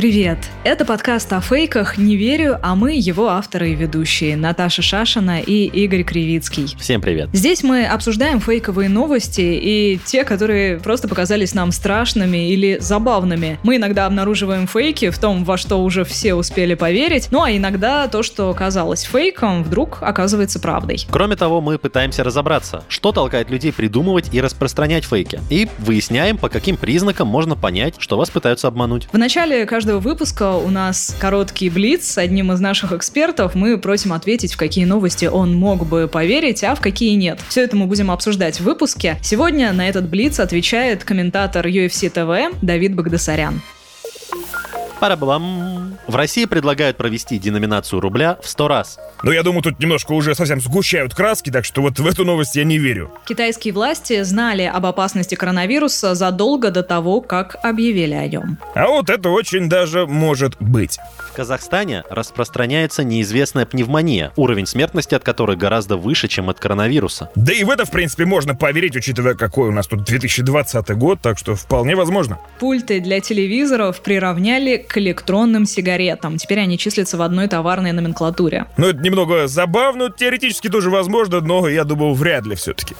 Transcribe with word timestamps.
Привет! 0.00 0.38
Это 0.64 0.86
подкаст 0.86 1.30
о 1.34 1.42
фейках 1.42 1.98
«Не 1.98 2.16
верю», 2.16 2.58
а 2.62 2.74
мы 2.74 2.94
его 2.94 3.28
авторы 3.28 3.72
и 3.72 3.74
ведущие 3.74 4.34
Наташа 4.34 4.80
Шашина 4.80 5.42
и 5.42 5.66
Игорь 5.66 6.04
Кривицкий. 6.04 6.74
Всем 6.78 7.02
привет. 7.02 7.28
Здесь 7.34 7.62
мы 7.62 7.84
обсуждаем 7.84 8.40
фейковые 8.40 8.88
новости 8.88 9.42
и 9.42 10.00
те, 10.06 10.24
которые 10.24 10.78
просто 10.78 11.06
показались 11.06 11.52
нам 11.52 11.70
страшными 11.70 12.50
или 12.50 12.78
забавными. 12.80 13.58
Мы 13.62 13.76
иногда 13.76 14.06
обнаруживаем 14.06 14.66
фейки 14.66 15.10
в 15.10 15.18
том, 15.18 15.44
во 15.44 15.58
что 15.58 15.84
уже 15.84 16.06
все 16.06 16.32
успели 16.32 16.72
поверить, 16.72 17.28
ну 17.30 17.42
а 17.42 17.50
иногда 17.50 18.08
то, 18.08 18.22
что 18.22 18.54
казалось 18.54 19.02
фейком, 19.02 19.62
вдруг 19.62 19.98
оказывается 20.00 20.60
правдой. 20.60 21.06
Кроме 21.10 21.36
того, 21.36 21.60
мы 21.60 21.76
пытаемся 21.76 22.24
разобраться, 22.24 22.84
что 22.88 23.12
толкает 23.12 23.50
людей 23.50 23.70
придумывать 23.70 24.32
и 24.32 24.40
распространять 24.40 25.04
фейки. 25.04 25.40
И 25.50 25.68
выясняем, 25.76 26.38
по 26.38 26.48
каким 26.48 26.78
признакам 26.78 27.28
можно 27.28 27.54
понять, 27.54 27.96
что 27.98 28.16
вас 28.16 28.30
пытаются 28.30 28.66
обмануть. 28.66 29.06
В 29.12 29.18
начале 29.18 29.66
каждого 29.66 29.89
выпуска 29.98 30.52
у 30.56 30.70
нас 30.70 31.14
короткий 31.18 31.70
блиц 31.70 32.06
с 32.06 32.18
одним 32.18 32.52
из 32.52 32.60
наших 32.60 32.92
экспертов. 32.92 33.54
Мы 33.54 33.78
просим 33.78 34.12
ответить, 34.12 34.54
в 34.54 34.56
какие 34.56 34.84
новости 34.84 35.24
он 35.24 35.54
мог 35.54 35.86
бы 35.86 36.08
поверить, 36.08 36.62
а 36.64 36.74
в 36.74 36.80
какие 36.80 37.14
нет. 37.16 37.40
Все 37.48 37.64
это 37.64 37.76
мы 37.76 37.86
будем 37.86 38.10
обсуждать 38.10 38.60
в 38.60 38.64
выпуске. 38.64 39.18
Сегодня 39.22 39.72
на 39.72 39.88
этот 39.88 40.08
блиц 40.08 40.38
отвечает 40.40 41.04
комментатор 41.04 41.66
UFC 41.66 42.12
TV 42.12 42.54
Давид 42.62 42.94
Багдасарян. 42.94 43.60
Парабалам. 45.00 45.96
В 46.06 46.14
России 46.14 46.44
предлагают 46.44 46.98
провести 46.98 47.38
деноминацию 47.38 48.00
рубля 48.00 48.36
в 48.42 48.48
100 48.48 48.68
раз. 48.68 48.98
Но 49.22 49.32
я 49.32 49.42
думаю, 49.42 49.62
тут 49.62 49.78
немножко 49.78 50.12
уже 50.12 50.34
совсем 50.34 50.60
сгущают 50.60 51.14
краски, 51.14 51.50
так 51.50 51.64
что 51.64 51.80
вот 51.82 51.98
в 51.98 52.06
эту 52.06 52.24
новость 52.24 52.56
я 52.56 52.64
не 52.64 52.78
верю. 52.78 53.10
Китайские 53.26 53.72
власти 53.72 54.22
знали 54.22 54.62
об 54.62 54.84
опасности 54.84 55.34
коронавируса 55.34 56.14
задолго 56.14 56.70
до 56.70 56.82
того, 56.82 57.20
как 57.22 57.56
объявили 57.62 58.14
о 58.14 58.26
нем. 58.26 58.58
А 58.74 58.88
вот 58.88 59.08
это 59.08 59.30
очень 59.30 59.68
даже 59.68 60.06
может 60.06 60.56
быть. 60.60 60.98
В 61.30 61.32
Казахстане 61.32 62.02
распространяется 62.10 63.04
неизвестная 63.04 63.64
пневмония, 63.64 64.32
уровень 64.36 64.66
смертности 64.66 65.14
от 65.14 65.22
которой 65.22 65.56
гораздо 65.56 65.96
выше, 65.96 66.28
чем 66.28 66.50
от 66.50 66.58
коронавируса. 66.58 67.30
Да 67.36 67.52
и 67.52 67.64
в 67.64 67.70
это, 67.70 67.86
в 67.86 67.90
принципе, 67.90 68.26
можно 68.26 68.54
поверить, 68.54 68.96
учитывая, 68.96 69.34
какой 69.34 69.68
у 69.68 69.72
нас 69.72 69.86
тут 69.86 70.04
2020 70.04 70.90
год, 70.96 71.20
так 71.22 71.38
что 71.38 71.54
вполне 71.54 71.94
возможно. 71.94 72.38
Пульты 72.58 73.00
для 73.00 73.20
телевизоров 73.20 74.00
приравняли 74.02 74.76
к 74.90 74.98
электронным 74.98 75.66
сигаретам. 75.66 76.36
Теперь 76.36 76.58
они 76.58 76.76
числятся 76.76 77.16
в 77.16 77.22
одной 77.22 77.46
товарной 77.46 77.92
номенклатуре. 77.92 78.66
Ну, 78.76 78.88
это 78.88 78.98
немного 78.98 79.46
забавно, 79.46 80.10
теоретически 80.10 80.68
тоже 80.68 80.90
возможно, 80.90 81.40
но 81.40 81.68
я 81.68 81.84
думаю, 81.84 82.14
вряд 82.14 82.44
ли 82.44 82.56
все-таки. 82.56 82.96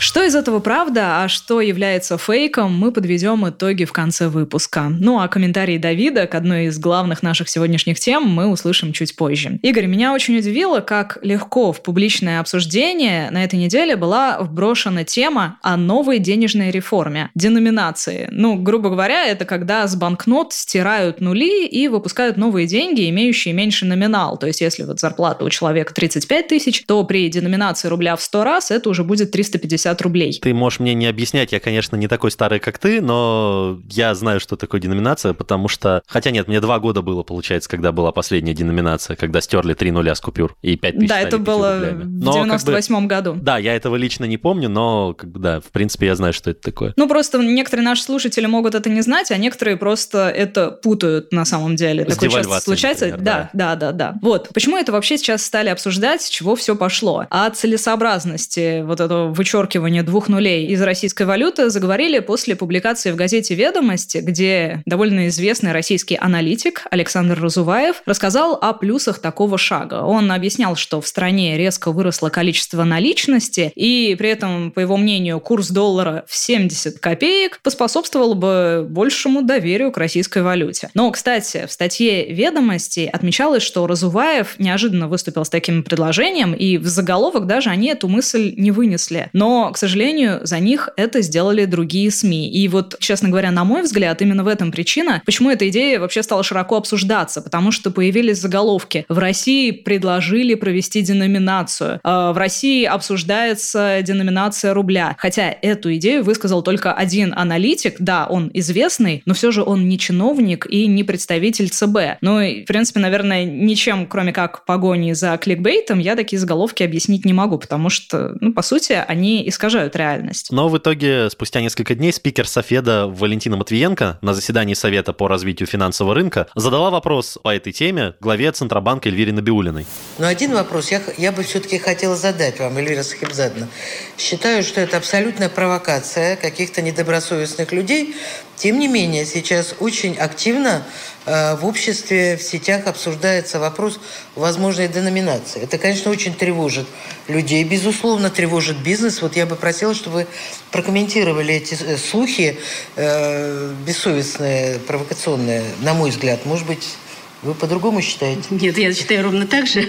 Что 0.00 0.22
из 0.22 0.36
этого 0.36 0.60
правда, 0.60 1.22
а 1.22 1.28
что 1.28 1.60
является 1.60 2.18
фейком, 2.18 2.76
мы 2.76 2.92
подведем 2.92 3.48
итоги 3.48 3.84
в 3.84 3.92
конце 3.92 4.28
выпуска. 4.28 4.88
Ну 4.88 5.20
а 5.20 5.28
комментарии 5.28 5.76
Давида 5.76 6.26
к 6.26 6.34
одной 6.34 6.66
из 6.66 6.78
главных 6.78 7.22
наших 7.22 7.48
сегодняшних 7.48 7.98
тем 7.98 8.24
мы 8.24 8.46
услышим 8.46 8.92
чуть 8.92 9.16
позже. 9.16 9.58
Игорь, 9.62 9.86
меня 9.86 10.12
очень 10.12 10.38
удивило, 10.38 10.80
как 10.80 11.18
легко 11.22 11.72
в 11.72 11.82
публичное 11.82 12.40
обсуждение 12.40 13.30
на 13.30 13.42
этой 13.42 13.58
неделе 13.58 13.96
была 13.96 14.38
вброшена 14.40 15.04
тема 15.04 15.58
о 15.62 15.76
новой 15.76 16.20
денежной 16.20 16.70
реформе, 16.70 17.30
деноминации. 17.34 18.28
Ну, 18.30 18.56
грубо 18.56 18.90
говоря, 18.90 19.26
это 19.26 19.44
когда 19.44 19.86
с 19.86 19.96
банкнот 19.96 20.52
стирают 20.52 21.20
нули 21.20 21.66
и 21.66 21.88
выпускают 21.88 22.36
новые 22.36 22.66
деньги, 22.66 23.08
имеющие 23.10 23.52
меньше 23.52 23.84
номинал. 23.84 24.38
То 24.38 24.46
есть, 24.46 24.60
если 24.60 24.84
вот 24.84 25.00
зарплата 25.00 25.44
у 25.44 25.50
человека 25.50 25.92
35 25.92 26.48
тысяч, 26.48 26.84
то 26.86 27.02
при 27.04 27.28
деноминации 27.28 27.88
рубля 27.88 28.14
в 28.16 28.22
100 28.22 28.44
раз 28.44 28.70
это 28.70 28.88
уже 28.90 29.02
будет 29.02 29.32
350 29.32 29.87
50 29.88 30.02
рублей. 30.02 30.38
Ты 30.40 30.54
можешь 30.54 30.80
мне 30.80 30.94
не 30.94 31.06
объяснять, 31.06 31.52
я, 31.52 31.60
конечно, 31.60 31.96
не 31.96 32.08
такой 32.08 32.30
старый, 32.30 32.60
как 32.60 32.78
ты, 32.78 33.00
но 33.00 33.80
я 33.90 34.14
знаю, 34.14 34.40
что 34.40 34.56
такое 34.56 34.80
деноминация, 34.80 35.32
потому 35.32 35.68
что... 35.68 36.02
Хотя 36.06 36.30
нет, 36.30 36.48
мне 36.48 36.60
два 36.60 36.78
года 36.78 37.02
было, 37.02 37.22
получается, 37.22 37.68
когда 37.68 37.92
была 37.92 38.12
последняя 38.12 38.54
деноминация, 38.54 39.16
когда 39.16 39.40
стерли 39.40 39.74
три 39.74 39.90
нуля 39.90 40.14
с 40.14 40.20
купюр 40.20 40.56
и 40.62 40.76
5 40.76 40.96
тысяч 40.96 41.08
Да, 41.08 41.20
это 41.20 41.38
было 41.38 41.78
но, 42.04 42.32
в 42.32 42.34
98 42.34 42.94
как 42.94 43.02
бы, 43.02 43.08
году. 43.08 43.36
Да, 43.40 43.58
я 43.58 43.74
этого 43.74 43.96
лично 43.96 44.24
не 44.24 44.36
помню, 44.36 44.68
но, 44.68 45.14
как 45.14 45.30
бы, 45.30 45.40
да, 45.40 45.60
в 45.60 45.70
принципе, 45.72 46.06
я 46.06 46.16
знаю, 46.16 46.32
что 46.32 46.50
это 46.50 46.60
такое. 46.60 46.92
Ну, 46.96 47.08
просто 47.08 47.38
некоторые 47.38 47.84
наши 47.84 48.02
слушатели 48.02 48.46
могут 48.46 48.74
это 48.74 48.90
не 48.90 49.00
знать, 49.00 49.30
а 49.30 49.36
некоторые 49.36 49.76
просто 49.76 50.28
это 50.28 50.70
путают 50.70 51.32
на 51.32 51.44
самом 51.44 51.76
деле. 51.76 52.04
С 52.08 52.14
Такое 52.14 52.30
часто 52.30 52.60
случается. 52.60 53.06
Например, 53.06 53.24
да, 53.24 53.50
да, 53.52 53.74
да, 53.76 53.92
да, 53.92 54.12
да. 54.12 54.18
Вот. 54.22 54.48
Почему 54.52 54.76
это 54.76 54.92
вообще 54.92 55.18
сейчас 55.18 55.44
стали 55.44 55.68
обсуждать, 55.68 56.22
с 56.22 56.28
чего 56.28 56.56
все 56.56 56.76
пошло? 56.76 57.26
О 57.30 57.50
целесообразности 57.50 58.82
вот 58.82 59.00
этого 59.00 59.32
вычеркивания 59.32 59.77
вычеркивания 59.78 60.02
двух 60.02 60.28
нулей 60.28 60.66
из 60.66 60.82
российской 60.82 61.22
валюты 61.24 61.70
заговорили 61.70 62.18
после 62.18 62.56
публикации 62.56 63.12
в 63.12 63.16
газете 63.16 63.54
«Ведомости», 63.54 64.18
где 64.18 64.82
довольно 64.86 65.28
известный 65.28 65.72
российский 65.72 66.16
аналитик 66.16 66.84
Александр 66.90 67.40
Разуваев 67.40 68.02
рассказал 68.06 68.58
о 68.60 68.72
плюсах 68.72 69.20
такого 69.20 69.56
шага. 69.56 70.02
Он 70.02 70.30
объяснял, 70.32 70.76
что 70.76 71.00
в 71.00 71.06
стране 71.06 71.56
резко 71.56 71.92
выросло 71.92 72.28
количество 72.28 72.84
наличности, 72.84 73.72
и 73.74 74.14
при 74.18 74.30
этом, 74.30 74.72
по 74.72 74.80
его 74.80 74.96
мнению, 74.96 75.40
курс 75.40 75.68
доллара 75.68 76.24
в 76.26 76.36
70 76.36 76.98
копеек 76.98 77.60
поспособствовал 77.62 78.34
бы 78.34 78.86
большему 78.88 79.42
доверию 79.42 79.92
к 79.92 79.98
российской 79.98 80.42
валюте. 80.42 80.90
Но, 80.94 81.10
кстати, 81.10 81.66
в 81.66 81.72
статье 81.72 82.32
«Ведомости» 82.32 83.08
отмечалось, 83.12 83.62
что 83.62 83.86
Разуваев 83.86 84.58
неожиданно 84.58 85.08
выступил 85.08 85.44
с 85.44 85.50
таким 85.50 85.82
предложением, 85.82 86.52
и 86.54 86.78
в 86.78 86.86
заголовок 86.86 87.46
даже 87.46 87.70
они 87.70 87.88
эту 87.88 88.08
мысль 88.08 88.54
не 88.56 88.70
вынесли. 88.70 89.30
Но, 89.32 89.67
к 89.72 89.78
сожалению, 89.78 90.40
за 90.42 90.58
них 90.58 90.90
это 90.96 91.22
сделали 91.22 91.64
другие 91.64 92.10
СМИ. 92.10 92.50
И 92.50 92.68
вот, 92.68 92.96
честно 92.98 93.28
говоря, 93.28 93.50
на 93.50 93.64
мой 93.64 93.82
взгляд, 93.82 94.20
именно 94.22 94.44
в 94.44 94.48
этом 94.48 94.70
причина, 94.70 95.22
почему 95.24 95.50
эта 95.50 95.68
идея 95.68 96.00
вообще 96.00 96.22
стала 96.22 96.42
широко 96.42 96.76
обсуждаться, 96.76 97.40
потому 97.40 97.72
что 97.72 97.90
появились 97.90 98.38
заголовки. 98.38 99.04
В 99.08 99.18
России 99.18 99.70
предложили 99.70 100.54
провести 100.54 101.02
деноминацию. 101.02 102.00
А, 102.02 102.32
в 102.32 102.38
России 102.38 102.84
обсуждается 102.84 104.00
деноминация 104.02 104.74
рубля. 104.74 105.16
Хотя 105.18 105.54
эту 105.62 105.94
идею 105.96 106.24
высказал 106.24 106.62
только 106.62 106.92
один 106.92 107.32
аналитик. 107.36 107.96
Да, 107.98 108.26
он 108.26 108.50
известный, 108.54 109.22
но 109.26 109.34
все 109.34 109.50
же 109.50 109.62
он 109.62 109.88
не 109.88 109.98
чиновник 109.98 110.66
и 110.68 110.86
не 110.86 111.04
представитель 111.04 111.70
ЦБ. 111.70 112.20
Ну 112.20 112.40
и, 112.40 112.62
в 112.62 112.66
принципе, 112.66 113.00
наверное, 113.00 113.44
ничем, 113.44 114.06
кроме 114.06 114.32
как 114.32 114.64
погони 114.64 115.12
за 115.12 115.36
кликбейтом, 115.38 115.98
я 115.98 116.16
такие 116.16 116.38
заголовки 116.38 116.82
объяснить 116.82 117.24
не 117.24 117.32
могу, 117.32 117.58
потому 117.58 117.90
что, 117.90 118.36
ну, 118.40 118.52
по 118.52 118.62
сути, 118.62 118.92
они 119.06 119.48
искажают 119.58 119.96
реальность. 119.96 120.52
Но 120.52 120.68
в 120.68 120.78
итоге, 120.78 121.28
спустя 121.30 121.60
несколько 121.60 121.96
дней, 121.96 122.12
спикер 122.12 122.46
Софеда 122.46 123.08
Валентина 123.08 123.56
Матвиенко 123.56 124.18
на 124.22 124.32
заседании 124.32 124.74
Совета 124.74 125.12
по 125.12 125.26
развитию 125.26 125.66
финансового 125.66 126.14
рынка 126.14 126.46
задала 126.54 126.90
вопрос 126.90 127.38
по 127.42 127.54
этой 127.54 127.72
теме 127.72 128.14
главе 128.20 128.52
Центробанка 128.52 129.08
Эльвире 129.08 129.32
Набиулиной. 129.32 129.84
Но 130.18 130.28
один 130.28 130.52
вопрос 130.52 130.92
я, 130.92 131.02
я 131.16 131.32
бы 131.32 131.42
все-таки 131.42 131.78
хотела 131.78 132.14
задать 132.14 132.60
вам, 132.60 132.76
Эльвира 132.76 133.02
Сахибзадна. 133.02 133.68
Считаю, 134.16 134.62
что 134.62 134.80
это 134.80 134.96
абсолютная 134.96 135.48
провокация 135.48 136.36
каких-то 136.36 136.80
недобросовестных 136.80 137.72
людей, 137.72 138.14
тем 138.54 138.78
не 138.78 138.86
менее, 138.86 139.24
сейчас 139.24 139.74
очень 139.80 140.16
активно 140.16 140.84
в 141.28 141.66
обществе, 141.66 142.36
в 142.36 142.42
сетях 142.42 142.86
обсуждается 142.86 143.58
вопрос 143.58 144.00
возможной 144.34 144.88
деноминации. 144.88 145.62
Это, 145.62 145.76
конечно, 145.76 146.10
очень 146.10 146.34
тревожит 146.34 146.86
людей, 147.28 147.64
безусловно, 147.64 148.30
тревожит 148.30 148.78
бизнес. 148.78 149.20
Вот 149.20 149.36
я 149.36 149.46
бы 149.46 149.56
просила, 149.56 149.94
чтобы 149.94 150.16
вы 150.16 150.26
прокомментировали 150.70 151.54
эти 151.54 151.74
э, 151.74 151.96
слухи 151.96 152.58
э, 152.96 153.74
бессовестные, 153.86 154.78
провокационные, 154.80 155.64
на 155.82 155.94
мой 155.94 156.10
взгляд. 156.10 156.46
Может 156.46 156.66
быть, 156.66 156.96
вы 157.42 157.54
по-другому 157.54 158.02
считаете? 158.02 158.42
Нет, 158.50 158.78
я 158.78 158.92
считаю 158.92 159.24
ровно 159.24 159.46
так 159.46 159.66
же. 159.66 159.88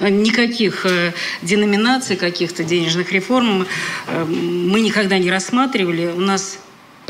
Никаких 0.00 0.86
э, 0.86 1.12
деноминаций, 1.42 2.16
каких-то 2.16 2.64
денежных 2.64 3.12
реформ 3.12 3.66
э, 4.06 4.24
мы 4.24 4.80
никогда 4.80 5.18
не 5.18 5.30
рассматривали. 5.30 6.06
У 6.06 6.20
нас 6.20 6.58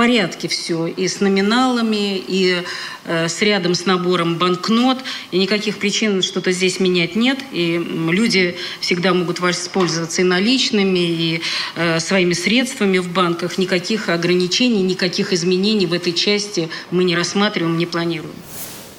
порядке 0.00 0.48
все 0.48 0.86
и 0.86 1.08
с 1.08 1.20
номиналами, 1.20 2.16
и 2.16 2.62
э, 3.04 3.28
с 3.28 3.42
рядом 3.42 3.74
с 3.74 3.84
набором 3.84 4.38
банкнот, 4.38 4.96
и 5.30 5.36
никаких 5.36 5.76
причин 5.76 6.22
что-то 6.22 6.52
здесь 6.52 6.80
менять 6.80 7.16
нет, 7.16 7.38
и 7.52 7.76
люди 8.10 8.56
всегда 8.80 9.12
могут 9.12 9.40
воспользоваться 9.40 10.22
и 10.22 10.24
наличными, 10.24 11.00
и 11.00 11.42
э, 11.76 12.00
своими 12.00 12.32
средствами 12.32 12.96
в 12.96 13.12
банках, 13.12 13.58
никаких 13.58 14.08
ограничений, 14.08 14.82
никаких 14.82 15.34
изменений 15.34 15.84
в 15.84 15.92
этой 15.92 16.14
части 16.14 16.70
мы 16.90 17.04
не 17.04 17.14
рассматриваем, 17.14 17.76
не 17.76 17.84
планируем. 17.84 18.32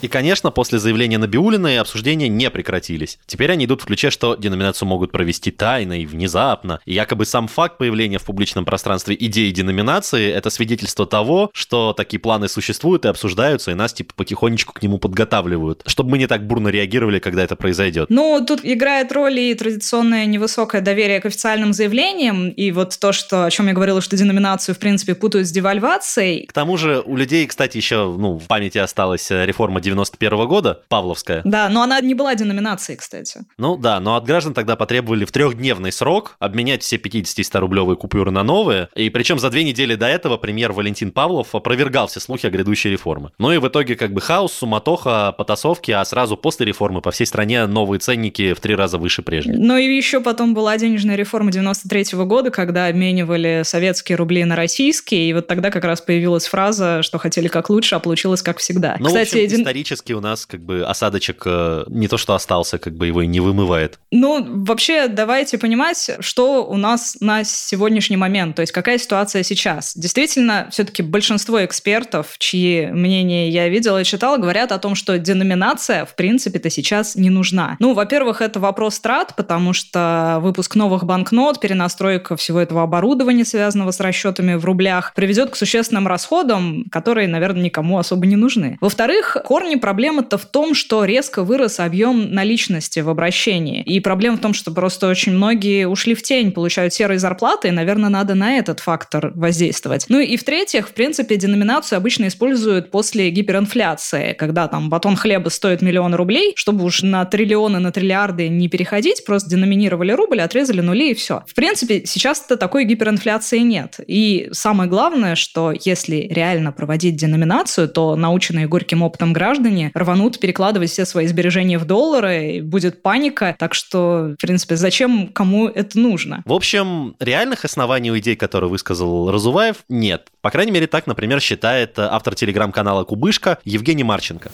И, 0.01 0.07
конечно, 0.07 0.51
после 0.51 0.79
заявления 0.79 1.17
Набиулиной 1.17 1.79
обсуждения 1.79 2.27
не 2.27 2.49
прекратились. 2.49 3.19
Теперь 3.27 3.51
они 3.51 3.65
идут 3.65 3.81
в 3.81 3.85
ключе, 3.85 4.09
что 4.09 4.35
деноминацию 4.35 4.87
могут 4.87 5.11
провести 5.11 5.51
тайно 5.51 6.01
и 6.01 6.05
внезапно. 6.05 6.79
И 6.85 6.93
якобы 6.93 7.25
сам 7.25 7.47
факт 7.47 7.77
появления 7.77 8.17
в 8.17 8.23
публичном 8.23 8.65
пространстве 8.65 9.15
идеи 9.19 9.51
деноминации— 9.51 10.31
это 10.31 10.49
свидетельство 10.49 11.05
того, 11.05 11.51
что 11.53 11.93
такие 11.93 12.19
планы 12.19 12.47
существуют 12.47 13.05
и 13.05 13.09
обсуждаются, 13.09 13.71
и 13.71 13.75
нас 13.75 13.93
типа 13.93 14.13
потихонечку 14.15 14.73
к 14.73 14.81
нему 14.81 14.97
подготавливают, 14.97 15.83
чтобы 15.85 16.11
мы 16.11 16.17
не 16.17 16.27
так 16.27 16.47
бурно 16.47 16.69
реагировали, 16.69 17.19
когда 17.19 17.43
это 17.43 17.55
произойдет. 17.55 18.09
Ну, 18.09 18.43
тут 18.45 18.61
играет 18.63 19.11
роль 19.11 19.39
и 19.39 19.53
традиционное 19.53 20.25
невысокое 20.25 20.81
доверие 20.81 21.19
к 21.19 21.25
официальным 21.27 21.73
заявлениям, 21.73 22.49
и 22.49 22.71
вот 22.71 22.97
то, 22.99 23.11
что, 23.11 23.45
о 23.45 23.51
чем 23.51 23.67
я 23.67 23.73
говорила, 23.73 24.01
что 24.01 24.17
деноминацию, 24.17 24.73
в 24.73 24.79
принципе, 24.79 25.13
путают 25.13 25.47
с 25.47 25.51
девальвацией. 25.51 26.47
К 26.47 26.53
тому 26.53 26.77
же 26.77 27.03
у 27.05 27.15
людей, 27.15 27.45
кстати, 27.45 27.77
еще 27.77 28.15
ну, 28.17 28.37
в 28.39 28.47
памяти 28.47 28.79
осталась 28.79 29.29
реформа 29.29 29.79
91 29.91 30.33
-го 30.33 30.47
года, 30.47 30.81
Павловская. 30.87 31.41
Да, 31.43 31.69
но 31.69 31.83
она 31.83 31.99
не 32.01 32.13
была 32.13 32.35
деноминацией, 32.35 32.97
кстати. 32.97 33.41
Ну 33.57 33.77
да, 33.77 33.99
но 33.99 34.15
от 34.15 34.25
граждан 34.25 34.53
тогда 34.53 34.75
потребовали 34.75 35.25
в 35.25 35.31
трехдневный 35.31 35.91
срок 35.91 36.35
обменять 36.39 36.83
все 36.83 36.97
50 36.97 37.39
и 37.39 37.41
100-рублевые 37.41 37.95
купюры 37.95 38.31
на 38.31 38.43
новые, 38.43 38.89
и 38.95 39.09
причем 39.09 39.39
за 39.39 39.49
две 39.49 39.63
недели 39.63 39.95
до 39.95 40.07
этого 40.07 40.37
премьер 40.37 40.71
Валентин 40.71 41.11
Павлов 41.11 41.53
опровергал 41.53 42.07
все 42.07 42.19
слухи 42.19 42.45
о 42.45 42.49
грядущей 42.49 42.89
реформе. 42.89 43.29
Ну 43.37 43.51
и 43.51 43.57
в 43.57 43.67
итоге 43.67 43.95
как 43.95 44.13
бы 44.13 44.21
хаос, 44.21 44.53
суматоха, 44.53 45.33
потасовки, 45.37 45.91
а 45.91 46.03
сразу 46.05 46.37
после 46.37 46.65
реформы 46.65 47.01
по 47.01 47.11
всей 47.11 47.25
стране 47.25 47.65
новые 47.67 47.99
ценники 47.99 48.53
в 48.53 48.59
три 48.59 48.75
раза 48.75 48.97
выше 48.97 49.21
прежних. 49.21 49.55
Ну 49.57 49.77
и 49.77 49.85
еще 49.95 50.21
потом 50.21 50.53
была 50.53 50.77
денежная 50.77 51.15
реформа 51.15 51.51
93 51.51 52.15
-го 52.15 52.25
года, 52.25 52.51
когда 52.51 52.87
обменивали 52.87 53.61
советские 53.63 54.15
рубли 54.15 54.43
на 54.45 54.55
российские, 54.55 55.29
и 55.29 55.33
вот 55.33 55.47
тогда 55.47 55.69
как 55.69 55.83
раз 55.83 56.01
появилась 56.01 56.45
фраза, 56.45 57.03
что 57.03 57.17
хотели 57.17 57.47
как 57.47 57.69
лучше, 57.69 57.95
а 57.95 57.99
получилось 57.99 58.41
как 58.41 58.57
всегда. 58.59 58.95
Ну, 58.99 59.07
Кстати, 59.07 59.29
в 59.29 59.33
общем, 59.33 59.45
один... 59.45 59.67
исторически 59.81 60.13
у 60.13 60.21
нас 60.21 60.45
как 60.45 60.61
бы 60.61 60.83
осадочек 60.83 61.43
э, 61.45 61.85
не 61.87 62.07
то 62.07 62.17
что 62.17 62.35
остался, 62.35 62.77
как 62.77 62.93
бы 62.93 63.07
его 63.07 63.23
и 63.23 63.27
не 63.27 63.39
вымывает. 63.39 63.99
Ну, 64.11 64.45
вообще, 64.63 65.07
давайте 65.07 65.57
понимать, 65.57 66.11
что 66.19 66.65
у 66.65 66.77
нас 66.77 67.17
на 67.19 67.43
сегодняшний 67.43 68.17
момент, 68.17 68.55
то 68.55 68.61
есть 68.61 68.71
какая 68.71 68.97
ситуация 68.97 69.43
сейчас. 69.43 69.95
Действительно, 69.95 70.67
все-таки 70.71 71.01
большинство 71.01 71.63
экспертов, 71.65 72.35
чьи 72.37 72.87
мнения 72.87 73.49
я 73.49 73.69
видела 73.69 74.01
и 74.01 74.03
читала, 74.03 74.37
говорят 74.37 74.71
о 74.71 74.77
том, 74.77 74.95
что 74.95 75.17
деноминация, 75.17 76.05
в 76.05 76.15
принципе-то, 76.15 76.69
сейчас 76.69 77.15
не 77.15 77.29
нужна. 77.29 77.75
Ну, 77.79 77.93
во-первых, 77.93 78.41
это 78.41 78.59
вопрос 78.59 78.99
трат, 78.99 79.35
потому 79.35 79.73
что 79.73 80.37
выпуск 80.41 80.75
новых 80.75 81.05
банкнот, 81.05 81.59
перенастройка 81.59 82.35
всего 82.35 82.59
этого 82.59 82.83
оборудования, 82.83 83.45
связанного 83.45 83.91
с 83.91 83.99
расчетами 83.99 84.53
в 84.53 84.65
рублях, 84.65 85.13
приведет 85.15 85.49
к 85.49 85.55
существенным 85.55 86.07
расходам, 86.07 86.85
которые, 86.91 87.27
наверное, 87.27 87.63
никому 87.63 87.97
особо 87.97 88.27
не 88.27 88.35
нужны. 88.35 88.77
Во-вторых, 88.81 89.37
корни 89.45 89.70
проблемы-то 89.77 90.37
в 90.37 90.45
том, 90.45 90.73
что 90.73 91.05
резко 91.05 91.43
вырос 91.43 91.79
объем 91.79 92.33
наличности 92.33 92.99
в 92.99 93.09
обращении. 93.09 93.81
И 93.83 93.99
проблема 93.99 94.37
в 94.37 94.41
том, 94.41 94.53
что 94.53 94.71
просто 94.71 95.07
очень 95.07 95.33
многие 95.33 95.87
ушли 95.87 96.13
в 96.13 96.23
тень, 96.23 96.51
получают 96.51 96.93
серые 96.93 97.19
зарплаты, 97.19 97.69
и, 97.69 97.71
наверное, 97.71 98.09
надо 98.09 98.35
на 98.35 98.57
этот 98.57 98.79
фактор 98.79 99.31
воздействовать. 99.35 100.05
Ну 100.09 100.19
и 100.19 100.37
в-третьих, 100.37 100.89
в 100.89 100.93
принципе, 100.93 101.35
деноминацию 101.37 101.97
обычно 101.97 102.27
используют 102.27 102.91
после 102.91 103.29
гиперинфляции, 103.29 104.33
когда 104.33 104.67
там 104.67 104.89
батон 104.89 105.15
хлеба 105.15 105.49
стоит 105.49 105.81
миллион 105.81 106.15
рублей, 106.15 106.53
чтобы 106.55 106.83
уж 106.83 107.01
на 107.03 107.25
триллионы, 107.25 107.79
на 107.79 107.91
триллиарды 107.91 108.47
не 108.49 108.67
переходить, 108.67 109.25
просто 109.25 109.49
деноминировали 109.49 110.11
рубль, 110.11 110.41
отрезали 110.41 110.81
нули 110.81 111.11
и 111.11 111.13
все. 111.13 111.43
В 111.47 111.53
принципе, 111.53 112.05
сейчас-то 112.05 112.57
такой 112.57 112.85
гиперинфляции 112.85 113.59
нет. 113.59 113.99
И 114.05 114.49
самое 114.51 114.89
главное, 114.89 115.35
что 115.35 115.71
если 115.71 116.27
реально 116.29 116.71
проводить 116.71 117.15
деноминацию, 117.15 117.87
то 117.87 118.15
наученные 118.15 118.67
горьким 118.67 119.01
опытом 119.01 119.33
граждане 119.61 119.91
рванут 119.93 120.39
перекладывать 120.39 120.89
все 120.89 121.05
свои 121.05 121.27
сбережения 121.27 121.77
в 121.77 121.85
доллары, 121.85 122.55
и 122.55 122.61
будет 122.61 123.01
паника. 123.01 123.55
Так 123.57 123.73
что, 123.73 124.35
в 124.37 124.41
принципе, 124.41 124.75
зачем 124.75 125.27
кому 125.27 125.67
это 125.67 125.99
нужно? 125.99 126.41
В 126.45 126.53
общем, 126.53 127.15
реальных 127.19 127.65
оснований 127.65 128.11
у 128.11 128.17
идей, 128.17 128.35
которые 128.35 128.69
высказал 128.69 129.31
Разуваев, 129.31 129.77
нет. 129.89 130.27
По 130.41 130.49
крайней 130.49 130.71
мере, 130.71 130.87
так, 130.87 131.07
например, 131.07 131.39
считает 131.39 131.97
автор 131.97 132.35
телеграм-канала 132.35 133.03
«Кубышка» 133.03 133.59
Евгений 133.63 134.03
Марченко. 134.03 134.51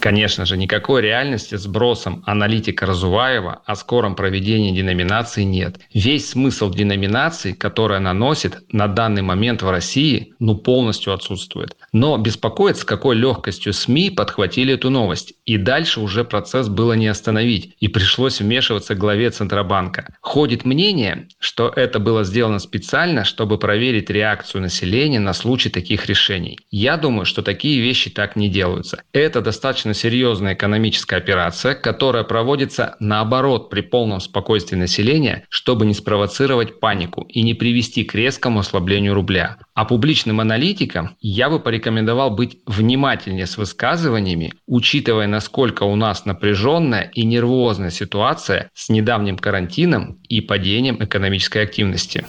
Конечно 0.00 0.46
же, 0.46 0.56
никакой 0.56 1.02
реальности 1.02 1.56
с 1.56 1.66
бросом 1.66 2.22
аналитика 2.24 2.86
Разуваева 2.86 3.62
о 3.64 3.74
скором 3.74 4.14
проведении 4.14 4.76
деноминации 4.76 5.42
нет. 5.42 5.80
Весь 5.92 6.30
смысл 6.30 6.70
деноминации, 6.70 7.52
которая 7.52 7.98
наносит 7.98 8.62
на 8.72 8.86
данный 8.86 9.22
момент 9.22 9.62
в 9.62 9.70
России, 9.70 10.34
ну 10.38 10.54
полностью 10.56 11.12
отсутствует. 11.12 11.76
Но 11.92 12.16
беспокоит, 12.16 12.76
с 12.76 12.84
какой 12.84 13.16
легкостью 13.16 13.72
СМИ 13.72 14.10
подхватили 14.10 14.74
эту 14.74 14.88
новость. 14.90 15.34
И 15.46 15.56
дальше 15.56 16.00
уже 16.00 16.24
процесс 16.24 16.68
было 16.68 16.92
не 16.92 17.08
остановить. 17.08 17.74
И 17.80 17.88
пришлось 17.88 18.40
вмешиваться 18.40 18.94
главе 18.94 19.30
Центробанка. 19.30 20.14
Ходит 20.20 20.64
мнение, 20.64 21.26
что 21.40 21.72
это 21.74 21.98
было 21.98 22.22
сделано 22.22 22.60
специально, 22.60 23.24
чтобы 23.24 23.58
проверить 23.58 24.10
реакцию 24.10 24.62
населения 24.62 25.18
на 25.18 25.32
случай 25.32 25.70
таких 25.70 26.06
решений. 26.06 26.58
Я 26.70 26.96
думаю, 26.96 27.24
что 27.24 27.42
такие 27.42 27.80
вещи 27.80 28.10
так 28.10 28.36
не 28.36 28.48
делаются. 28.48 29.02
Это 29.12 29.40
достаточно 29.40 29.87
достаточно 29.88 29.94
серьезная 29.94 30.54
экономическая 30.54 31.16
операция, 31.16 31.74
которая 31.74 32.24
проводится 32.24 32.96
наоборот 33.00 33.70
при 33.70 33.80
полном 33.82 34.20
спокойствии 34.20 34.76
населения, 34.76 35.44
чтобы 35.48 35.86
не 35.86 35.94
спровоцировать 35.94 36.80
панику 36.80 37.22
и 37.28 37.42
не 37.42 37.54
привести 37.54 38.04
к 38.04 38.14
резкому 38.14 38.60
ослаблению 38.60 39.14
рубля. 39.14 39.58
А 39.74 39.84
публичным 39.84 40.40
аналитикам 40.40 41.16
я 41.20 41.48
бы 41.50 41.60
порекомендовал 41.60 42.30
быть 42.30 42.58
внимательнее 42.66 43.46
с 43.46 43.58
высказываниями, 43.58 44.52
учитывая, 44.66 45.26
насколько 45.26 45.84
у 45.84 45.96
нас 45.96 46.24
напряженная 46.26 47.10
и 47.14 47.24
нервозная 47.24 47.90
ситуация 47.90 48.70
с 48.74 48.88
недавним 48.88 49.36
карантином 49.36 50.18
и 50.28 50.40
падением 50.40 51.02
экономической 51.02 51.62
активности. 51.62 52.24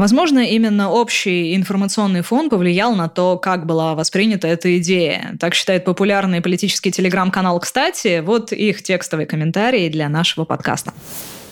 Возможно, 0.00 0.38
именно 0.38 0.90
общий 0.90 1.54
информационный 1.54 2.22
фон 2.22 2.48
повлиял 2.48 2.94
на 2.94 3.10
то, 3.10 3.36
как 3.36 3.66
была 3.66 3.94
воспринята 3.94 4.48
эта 4.48 4.78
идея. 4.78 5.36
Так 5.38 5.54
считает 5.54 5.84
популярный 5.84 6.40
политический 6.40 6.90
телеграм-канал 6.90 7.60
«Кстати». 7.60 8.20
Вот 8.20 8.50
их 8.50 8.82
текстовые 8.82 9.26
комментарии 9.26 9.90
для 9.90 10.08
нашего 10.08 10.46
подкаста. 10.46 10.94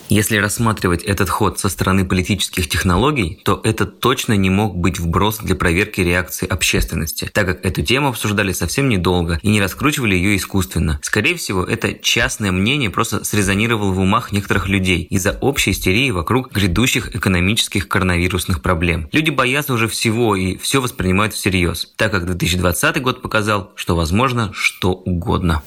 Если 0.08 0.36
рассматривать 0.36 1.02
этот 1.02 1.28
ход 1.28 1.58
со 1.58 1.68
стороны 1.68 2.06
политических 2.06 2.68
технологий, 2.68 3.40
то 3.44 3.60
это 3.62 3.84
точно 3.84 4.32
не 4.34 4.48
мог 4.48 4.76
быть 4.76 4.98
вброс 4.98 5.38
для 5.38 5.54
проверки 5.54 6.00
реакции 6.00 6.48
общественности, 6.48 7.30
так 7.32 7.46
как 7.46 7.64
эту 7.64 7.82
тему 7.82 8.08
обсуждали 8.08 8.52
совсем 8.52 8.88
недолго 8.88 9.38
и 9.42 9.48
не 9.50 9.60
раскручивали 9.60 10.14
ее 10.14 10.36
искусственно. 10.36 10.98
Скорее 11.02 11.34
всего, 11.36 11.62
это 11.62 11.92
частное 11.92 12.52
мнение 12.52 12.88
просто 12.88 13.22
срезонировало 13.22 13.92
в 13.92 14.00
умах 14.00 14.32
некоторых 14.32 14.68
людей 14.68 15.02
из-за 15.02 15.32
общей 15.32 15.72
истерии 15.72 16.10
вокруг 16.10 16.52
грядущих 16.52 17.14
экономических 17.14 17.86
коронавирусных 17.86 18.62
проблем. 18.62 19.08
Люди 19.12 19.30
боятся 19.30 19.74
уже 19.74 19.88
всего 19.88 20.36
и 20.36 20.56
все 20.56 20.80
воспринимают 20.80 21.34
всерьез, 21.34 21.92
так 21.96 22.12
как 22.12 22.24
2020 22.24 23.02
год 23.02 23.20
показал, 23.20 23.72
что 23.74 23.94
возможно 23.94 24.52
что 24.54 24.92
угодно. 24.92 25.62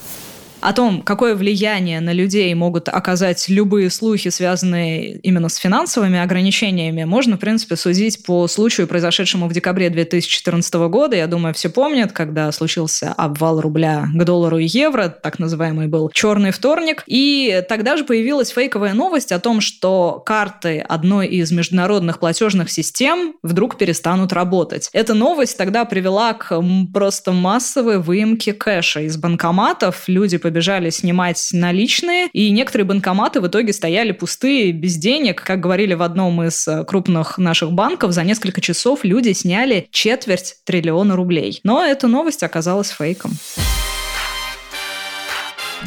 О 0.61 0.73
том, 0.73 1.01
какое 1.01 1.35
влияние 1.35 1.99
на 2.01 2.13
людей 2.13 2.53
могут 2.53 2.87
оказать 2.87 3.49
любые 3.49 3.89
слухи, 3.89 4.29
связанные 4.29 5.17
именно 5.17 5.49
с 5.49 5.55
финансовыми 5.55 6.19
ограничениями, 6.19 7.03
можно, 7.03 7.37
в 7.37 7.39
принципе, 7.39 7.75
судить 7.75 8.23
по 8.23 8.47
случаю, 8.47 8.87
произошедшему 8.87 9.47
в 9.47 9.53
декабре 9.53 9.89
2014 9.89 10.73
года. 10.89 11.15
Я 11.15 11.25
думаю, 11.25 11.55
все 11.55 11.69
помнят, 11.69 12.11
когда 12.11 12.51
случился 12.51 13.11
обвал 13.17 13.59
рубля 13.59 14.07
к 14.13 14.23
доллару 14.23 14.59
и 14.59 14.65
евро, 14.65 15.09
так 15.09 15.39
называемый 15.39 15.87
был 15.87 16.11
черный 16.13 16.51
вторник. 16.51 17.03
И 17.07 17.63
тогда 17.67 17.97
же 17.97 18.03
появилась 18.03 18.49
фейковая 18.49 18.93
новость 18.93 19.31
о 19.31 19.39
том, 19.39 19.61
что 19.61 20.21
карты 20.23 20.85
одной 20.87 21.27
из 21.27 21.51
международных 21.51 22.19
платежных 22.19 22.69
систем 22.69 23.33
вдруг 23.41 23.79
перестанут 23.79 24.31
работать. 24.31 24.89
Эта 24.93 25.15
новость 25.15 25.57
тогда 25.57 25.85
привела 25.85 26.33
к 26.33 26.61
просто 26.93 27.31
массовой 27.31 27.97
выемке 27.97 28.53
кэша 28.53 29.01
из 29.01 29.17
банкоматов. 29.17 30.03
Люди 30.07 30.37
побежали 30.51 30.89
снимать 30.89 31.49
наличные, 31.53 32.27
и 32.33 32.51
некоторые 32.51 32.85
банкоматы 32.85 33.39
в 33.39 33.47
итоге 33.47 33.71
стояли 33.71 34.11
пустые, 34.11 34.73
без 34.73 34.97
денег. 34.97 35.41
Как 35.41 35.61
говорили 35.61 35.93
в 35.93 36.01
одном 36.01 36.43
из 36.43 36.67
э, 36.67 36.83
крупных 36.83 37.37
наших 37.37 37.71
банков, 37.71 38.11
за 38.11 38.23
несколько 38.25 38.59
часов 38.59 39.05
люди 39.05 39.31
сняли 39.31 39.87
четверть 39.91 40.55
триллиона 40.65 41.15
рублей. 41.15 41.61
Но 41.63 41.85
эта 41.85 42.09
новость 42.09 42.43
оказалась 42.43 42.89
фейком. 42.89 43.31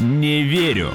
Не 0.00 0.42
верю. 0.42 0.94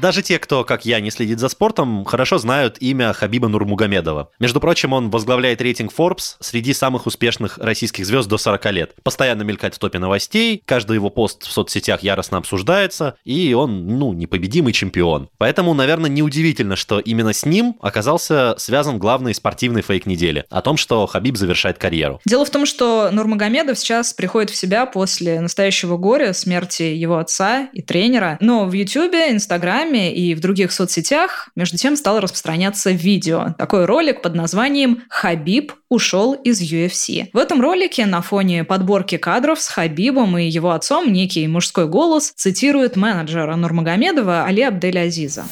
Даже 0.00 0.22
те, 0.22 0.38
кто, 0.38 0.64
как 0.64 0.86
я, 0.86 0.98
не 1.00 1.10
следит 1.10 1.40
за 1.40 1.50
спортом, 1.50 2.06
хорошо 2.06 2.38
знают 2.38 2.78
имя 2.80 3.12
Хабиба 3.12 3.48
Нурмугамедова. 3.48 4.30
Между 4.38 4.58
прочим, 4.58 4.94
он 4.94 5.10
возглавляет 5.10 5.60
рейтинг 5.60 5.92
Forbes 5.92 6.36
среди 6.40 6.72
самых 6.72 7.06
успешных 7.06 7.58
российских 7.58 8.06
звезд 8.06 8.26
до 8.26 8.38
40 8.38 8.72
лет. 8.72 8.94
Постоянно 9.02 9.42
мелькает 9.42 9.74
в 9.74 9.78
топе 9.78 9.98
новостей, 9.98 10.62
каждый 10.64 10.94
его 10.94 11.10
пост 11.10 11.42
в 11.42 11.52
соцсетях 11.52 12.02
яростно 12.02 12.38
обсуждается, 12.38 13.16
и 13.24 13.52
он, 13.52 13.98
ну, 13.98 14.14
непобедимый 14.14 14.72
чемпион. 14.72 15.28
Поэтому, 15.36 15.74
наверное, 15.74 16.08
неудивительно, 16.08 16.76
что 16.76 16.98
именно 16.98 17.34
с 17.34 17.44
ним 17.44 17.76
оказался 17.82 18.54
связан 18.56 18.98
главный 18.98 19.34
спортивный 19.34 19.82
фейк 19.82 20.06
недели 20.06 20.46
о 20.48 20.62
том, 20.62 20.78
что 20.78 21.06
Хабиб 21.06 21.36
завершает 21.36 21.76
карьеру. 21.76 22.20
Дело 22.24 22.46
в 22.46 22.50
том, 22.50 22.64
что 22.64 23.10
Нурмагомедов 23.12 23.78
сейчас 23.78 24.14
приходит 24.14 24.48
в 24.48 24.56
себя 24.56 24.86
после 24.86 25.42
настоящего 25.42 25.98
горя, 25.98 26.32
смерти 26.32 26.84
его 26.84 27.18
отца 27.18 27.68
и 27.74 27.82
тренера. 27.82 28.38
Но 28.40 28.64
в 28.64 28.72
Ютубе, 28.72 29.30
Инстаграме 29.30 29.89
и 29.96 30.34
в 30.34 30.40
других 30.40 30.72
соцсетях 30.72 31.48
между 31.56 31.76
тем 31.76 31.96
стало 31.96 32.20
распространяться 32.20 32.90
видео. 32.90 33.54
Такой 33.58 33.84
ролик 33.84 34.22
под 34.22 34.34
названием 34.34 35.02
«Хабиб 35.08 35.72
ушел 35.88 36.34
из 36.34 36.60
UFC». 36.62 37.28
В 37.32 37.38
этом 37.38 37.60
ролике 37.60 38.06
на 38.06 38.22
фоне 38.22 38.64
подборки 38.64 39.16
кадров 39.16 39.60
с 39.60 39.68
Хабибом 39.68 40.38
и 40.38 40.48
его 40.48 40.70
отцом 40.70 41.12
некий 41.12 41.46
мужской 41.48 41.86
голос 41.86 42.32
цитирует 42.36 42.96
менеджера 42.96 43.56
Нурмагомедова 43.56 44.44
Али 44.44 44.62
Абдель-Азиза. 44.62 45.44